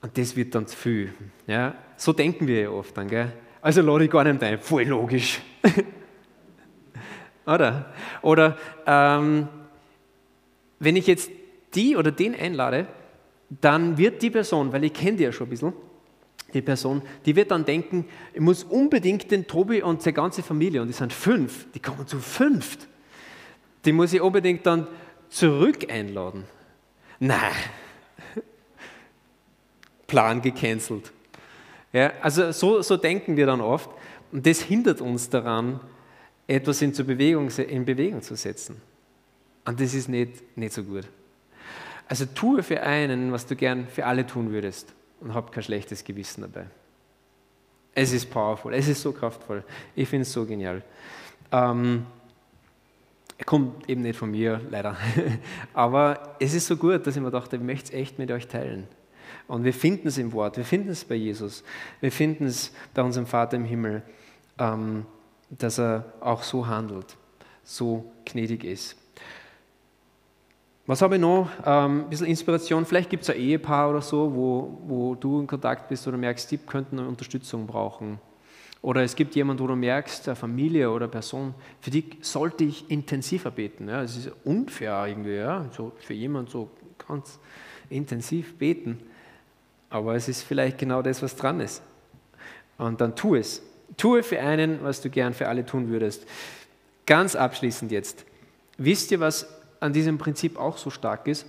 Und 0.00 0.16
das 0.16 0.36
wird 0.36 0.54
dann 0.54 0.66
zu 0.66 0.76
viel. 0.76 1.12
Ja? 1.46 1.74
So 1.96 2.12
denken 2.12 2.46
wir 2.46 2.60
ja 2.60 2.70
oft 2.70 2.96
dann. 2.96 3.08
Gell? 3.08 3.32
Also 3.60 3.82
lade 3.82 4.04
ich 4.04 4.10
gar 4.10 4.24
nicht 4.24 4.42
ein. 4.42 4.58
Voll 4.58 4.84
logisch. 4.84 5.40
oder? 7.46 7.92
Oder 8.22 8.56
ähm, 8.86 9.48
wenn 10.78 10.96
ich 10.96 11.06
jetzt 11.06 11.30
die 11.74 11.96
oder 11.96 12.12
den 12.12 12.34
einlade, 12.34 12.86
dann 13.60 13.98
wird 13.98 14.22
die 14.22 14.30
Person, 14.30 14.72
weil 14.72 14.84
ich 14.84 14.92
kenne 14.92 15.16
die 15.16 15.24
ja 15.24 15.32
schon 15.32 15.46
ein 15.46 15.50
bisschen, 15.50 15.72
die 16.54 16.62
Person, 16.62 17.02
die 17.26 17.36
wird 17.36 17.50
dann 17.50 17.64
denken, 17.64 18.06
ich 18.32 18.40
muss 18.40 18.64
unbedingt 18.64 19.30
den 19.30 19.46
Tobi 19.46 19.82
und 19.82 20.02
seine 20.02 20.14
ganze 20.14 20.42
Familie, 20.42 20.80
und 20.80 20.88
die 20.88 20.94
sind 20.94 21.12
fünf, 21.12 21.66
die 21.72 21.80
kommen 21.80 22.06
zu 22.06 22.18
fünft, 22.20 22.88
die 23.84 23.92
muss 23.92 24.12
ich 24.12 24.20
unbedingt 24.20 24.66
dann 24.66 24.86
zurück 25.28 25.90
einladen. 25.90 26.44
Nein, 27.18 27.52
Plan 30.08 30.42
gecancelt. 30.42 31.12
Ja, 31.92 32.12
also 32.20 32.50
so, 32.50 32.82
so 32.82 32.96
denken 32.96 33.36
wir 33.36 33.46
dann 33.46 33.60
oft 33.60 33.88
und 34.32 34.44
das 34.44 34.60
hindert 34.60 35.00
uns 35.00 35.30
daran, 35.30 35.78
etwas 36.48 36.82
in, 36.82 36.92
Bewegung, 36.92 37.48
in 37.50 37.84
Bewegung 37.84 38.22
zu 38.22 38.34
setzen. 38.34 38.80
Und 39.64 39.78
das 39.80 39.94
ist 39.94 40.08
nicht, 40.08 40.56
nicht 40.56 40.72
so 40.72 40.82
gut. 40.82 41.04
Also 42.08 42.24
tue 42.24 42.62
für 42.62 42.82
einen, 42.82 43.32
was 43.32 43.46
du 43.46 43.54
gern 43.54 43.86
für 43.86 44.06
alle 44.06 44.26
tun 44.26 44.50
würdest 44.50 44.94
und 45.20 45.34
hab 45.34 45.52
kein 45.52 45.62
schlechtes 45.62 46.02
Gewissen 46.02 46.40
dabei. 46.40 46.66
Es 47.94 48.12
ist 48.12 48.30
powerful, 48.30 48.72
es 48.72 48.88
ist 48.88 49.02
so 49.02 49.12
kraftvoll. 49.12 49.62
Ich 49.94 50.08
finde 50.08 50.22
es 50.22 50.32
so 50.32 50.46
genial. 50.46 50.82
Ähm, 51.52 52.06
kommt 53.44 53.88
eben 53.90 54.02
nicht 54.02 54.18
von 54.18 54.30
mir, 54.30 54.60
leider. 54.70 54.96
Aber 55.74 56.36
es 56.40 56.54
ist 56.54 56.66
so 56.66 56.76
gut, 56.76 57.06
dass 57.06 57.16
ich 57.16 57.22
mir 57.22 57.30
dachte, 57.30 57.56
ich 57.56 57.62
möchte 57.62 57.92
es 57.92 57.98
echt 57.98 58.18
mit 58.18 58.30
euch 58.30 58.46
teilen. 58.46 58.88
Und 59.46 59.64
wir 59.64 59.72
finden 59.72 60.08
es 60.08 60.18
im 60.18 60.32
Wort, 60.32 60.56
wir 60.56 60.64
finden 60.64 60.90
es 60.90 61.04
bei 61.04 61.14
Jesus, 61.14 61.64
wir 62.00 62.12
finden 62.12 62.46
es 62.46 62.72
bei 62.94 63.02
unserem 63.02 63.26
Vater 63.26 63.56
im 63.56 63.64
Himmel, 63.64 64.02
ähm, 64.58 65.06
dass 65.50 65.78
er 65.78 66.12
auch 66.20 66.42
so 66.42 66.66
handelt, 66.66 67.16
so 67.64 68.12
gnädig 68.24 68.64
ist. 68.64 68.96
Was 70.88 71.02
habe 71.02 71.16
ich 71.16 71.20
noch? 71.20 71.50
Ähm, 71.66 72.00
ein 72.00 72.08
bisschen 72.08 72.26
Inspiration. 72.28 72.86
Vielleicht 72.86 73.10
gibt 73.10 73.22
es 73.22 73.28
ein 73.28 73.36
Ehepaar 73.36 73.90
oder 73.90 74.00
so, 74.00 74.34
wo, 74.34 74.78
wo 74.86 75.14
du 75.14 75.40
in 75.40 75.46
Kontakt 75.46 75.86
bist 75.90 76.08
oder 76.08 76.16
merkst, 76.16 76.50
die 76.50 76.56
könnten 76.56 76.98
Unterstützung 76.98 77.66
brauchen. 77.66 78.18
Oder 78.80 79.02
es 79.02 79.14
gibt 79.14 79.34
jemanden, 79.34 79.62
wo 79.62 79.66
du 79.66 79.76
merkst, 79.76 80.28
eine 80.28 80.36
Familie 80.36 80.90
oder 80.90 81.04
eine 81.04 81.10
Person, 81.10 81.52
für 81.80 81.90
die 81.90 82.04
sollte 82.22 82.64
ich 82.64 82.90
intensiver 82.90 83.50
beten. 83.50 83.88
Ja, 83.88 84.02
es 84.02 84.16
ist 84.16 84.30
unfair 84.44 85.06
irgendwie, 85.06 85.36
ja, 85.36 85.66
so 85.76 85.92
für 85.98 86.14
jemanden 86.14 86.50
so 86.50 86.70
ganz 87.06 87.38
intensiv 87.90 88.56
beten. 88.56 88.98
Aber 89.90 90.14
es 90.14 90.28
ist 90.28 90.42
vielleicht 90.42 90.78
genau 90.78 91.02
das, 91.02 91.22
was 91.22 91.36
dran 91.36 91.60
ist. 91.60 91.82
Und 92.76 93.00
dann 93.00 93.16
tu 93.16 93.34
es. 93.34 93.62
Tue 93.96 94.22
für 94.22 94.40
einen, 94.40 94.82
was 94.82 95.00
du 95.00 95.10
gern 95.10 95.34
für 95.34 95.48
alle 95.48 95.64
tun 95.64 95.88
würdest. 95.88 96.26
Ganz 97.06 97.34
abschließend 97.34 97.90
jetzt. 97.90 98.24
Wisst 98.76 99.10
ihr, 99.10 99.20
was 99.20 99.48
an 99.80 99.92
diesem 99.92 100.18
Prinzip 100.18 100.58
auch 100.58 100.76
so 100.76 100.90
stark 100.90 101.26
ist. 101.26 101.46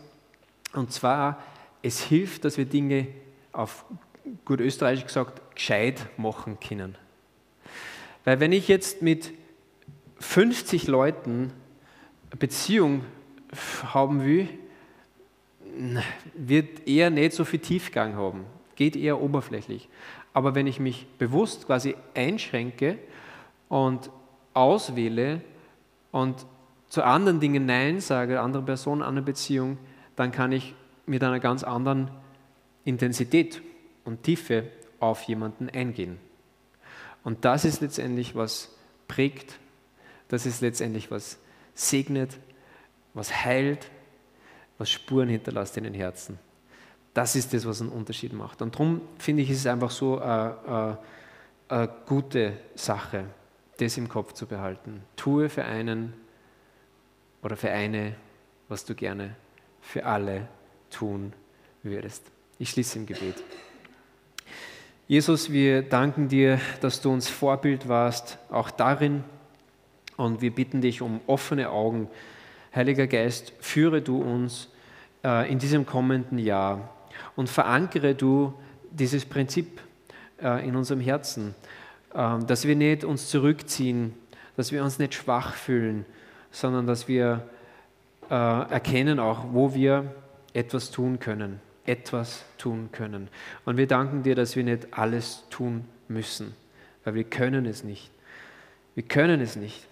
Und 0.73 0.93
zwar, 0.93 1.43
es 1.81 2.01
hilft, 2.01 2.45
dass 2.45 2.57
wir 2.57 2.65
Dinge 2.65 3.07
auf 3.51 3.85
gut 4.45 4.59
österreichisch 4.61 5.05
gesagt 5.05 5.55
gescheit 5.55 6.05
machen 6.17 6.59
können. 6.59 6.95
Weil 8.25 8.39
wenn 8.39 8.51
ich 8.51 8.67
jetzt 8.67 9.01
mit 9.01 9.31
50 10.19 10.87
Leuten 10.87 11.51
eine 12.29 12.37
Beziehung 12.37 13.03
haben 13.83 14.23
will, 14.23 14.47
wird 16.33 16.87
eher 16.87 17.09
nicht 17.09 17.33
so 17.33 17.45
viel 17.45 17.59
Tiefgang 17.59 18.15
haben, 18.15 18.45
geht 18.75 18.95
eher 18.95 19.21
oberflächlich. 19.21 19.89
Aber 20.33 20.55
wenn 20.55 20.67
ich 20.67 20.79
mich 20.79 21.07
bewusst 21.17 21.65
quasi 21.65 21.95
einschränke 22.13 22.97
und 23.67 24.09
auswähle 24.53 25.41
und 26.11 26.45
zu 26.87 27.03
anderen 27.03 27.39
Dingen 27.39 27.65
Nein 27.65 27.99
sage, 27.99 28.41
anderen 28.41 28.65
Personen, 28.65 29.01
anderen 29.01 29.25
Beziehungen, 29.25 29.77
dann 30.15 30.31
kann 30.31 30.51
ich 30.51 30.73
mit 31.05 31.23
einer 31.23 31.39
ganz 31.39 31.63
anderen 31.63 32.09
Intensität 32.83 33.61
und 34.05 34.23
Tiefe 34.23 34.65
auf 34.99 35.23
jemanden 35.23 35.69
eingehen. 35.69 36.19
Und 37.23 37.45
das 37.45 37.65
ist 37.65 37.81
letztendlich, 37.81 38.35
was 38.35 38.75
prägt, 39.07 39.59
das 40.29 40.45
ist 40.45 40.61
letztendlich, 40.61 41.11
was 41.11 41.37
segnet, 41.73 42.37
was 43.13 43.45
heilt, 43.45 43.89
was 44.79 44.89
Spuren 44.89 45.29
hinterlässt 45.29 45.77
in 45.77 45.83
den 45.83 45.93
Herzen. 45.93 46.39
Das 47.13 47.35
ist 47.35 47.53
das, 47.53 47.65
was 47.67 47.81
einen 47.81 47.91
Unterschied 47.91 48.33
macht. 48.33 48.61
Und 48.63 48.73
darum 48.73 49.01
finde 49.19 49.43
ich, 49.43 49.51
ist 49.51 49.59
es 49.59 49.67
einfach 49.67 49.91
so 49.91 50.19
eine, 50.19 50.57
eine, 50.65 50.97
eine 51.67 51.89
gute 52.07 52.53
Sache, 52.73 53.25
das 53.77 53.97
im 53.97 54.09
Kopf 54.09 54.33
zu 54.33 54.47
behalten. 54.47 55.01
Tue 55.15 55.49
für 55.49 55.65
einen, 55.65 56.13
oder 57.43 57.55
für 57.55 57.69
eine, 57.69 58.15
was 58.67 58.85
du 58.85 58.95
gerne 58.95 59.35
für 59.81 60.05
alle 60.05 60.47
tun 60.89 61.33
würdest. 61.83 62.23
Ich 62.57 62.71
schließe 62.71 62.99
im 62.99 63.05
Gebet. 63.05 63.35
Jesus, 65.07 65.51
wir 65.51 65.81
danken 65.81 66.27
dir, 66.27 66.59
dass 66.81 67.01
du 67.01 67.11
uns 67.11 67.27
Vorbild 67.29 67.87
warst, 67.87 68.37
auch 68.49 68.69
darin. 68.69 69.23
Und 70.17 70.41
wir 70.41 70.53
bitten 70.53 70.81
dich 70.81 71.01
um 71.01 71.21
offene 71.25 71.69
Augen. 71.69 72.07
Heiliger 72.75 73.07
Geist, 73.07 73.53
führe 73.59 74.01
du 74.01 74.21
uns 74.21 74.69
äh, 75.23 75.51
in 75.51 75.59
diesem 75.59 75.85
kommenden 75.85 76.37
Jahr 76.37 76.89
und 77.35 77.49
verankere 77.49 78.15
du 78.15 78.53
dieses 78.91 79.25
Prinzip 79.25 79.81
äh, 80.41 80.67
in 80.67 80.75
unserem 80.75 80.99
Herzen, 80.99 81.55
äh, 82.13 82.39
dass 82.45 82.65
wir 82.65 82.75
nicht 82.75 83.03
uns 83.03 83.29
zurückziehen, 83.29 84.13
dass 84.55 84.71
wir 84.71 84.83
uns 84.83 84.99
nicht 84.99 85.13
schwach 85.13 85.53
fühlen, 85.53 86.05
sondern 86.51 86.85
dass 86.85 87.07
wir 87.07 87.47
äh, 88.29 88.33
erkennen 88.33 89.19
auch, 89.19 89.45
wo 89.51 89.73
wir 89.73 90.13
etwas 90.53 90.91
tun 90.91 91.19
können, 91.19 91.59
etwas 91.85 92.43
tun 92.57 92.89
können. 92.91 93.29
Und 93.65 93.77
wir 93.77 93.87
danken 93.87 94.23
dir, 94.23 94.35
dass 94.35 94.55
wir 94.55 94.63
nicht 94.63 94.87
alles 94.91 95.43
tun 95.49 95.85
müssen, 96.07 96.53
weil 97.03 97.15
wir 97.15 97.23
können 97.23 97.65
es 97.65 97.83
nicht. 97.83 98.11
Wir 98.95 99.03
können 99.03 99.41
es 99.41 99.55
nicht. 99.55 99.85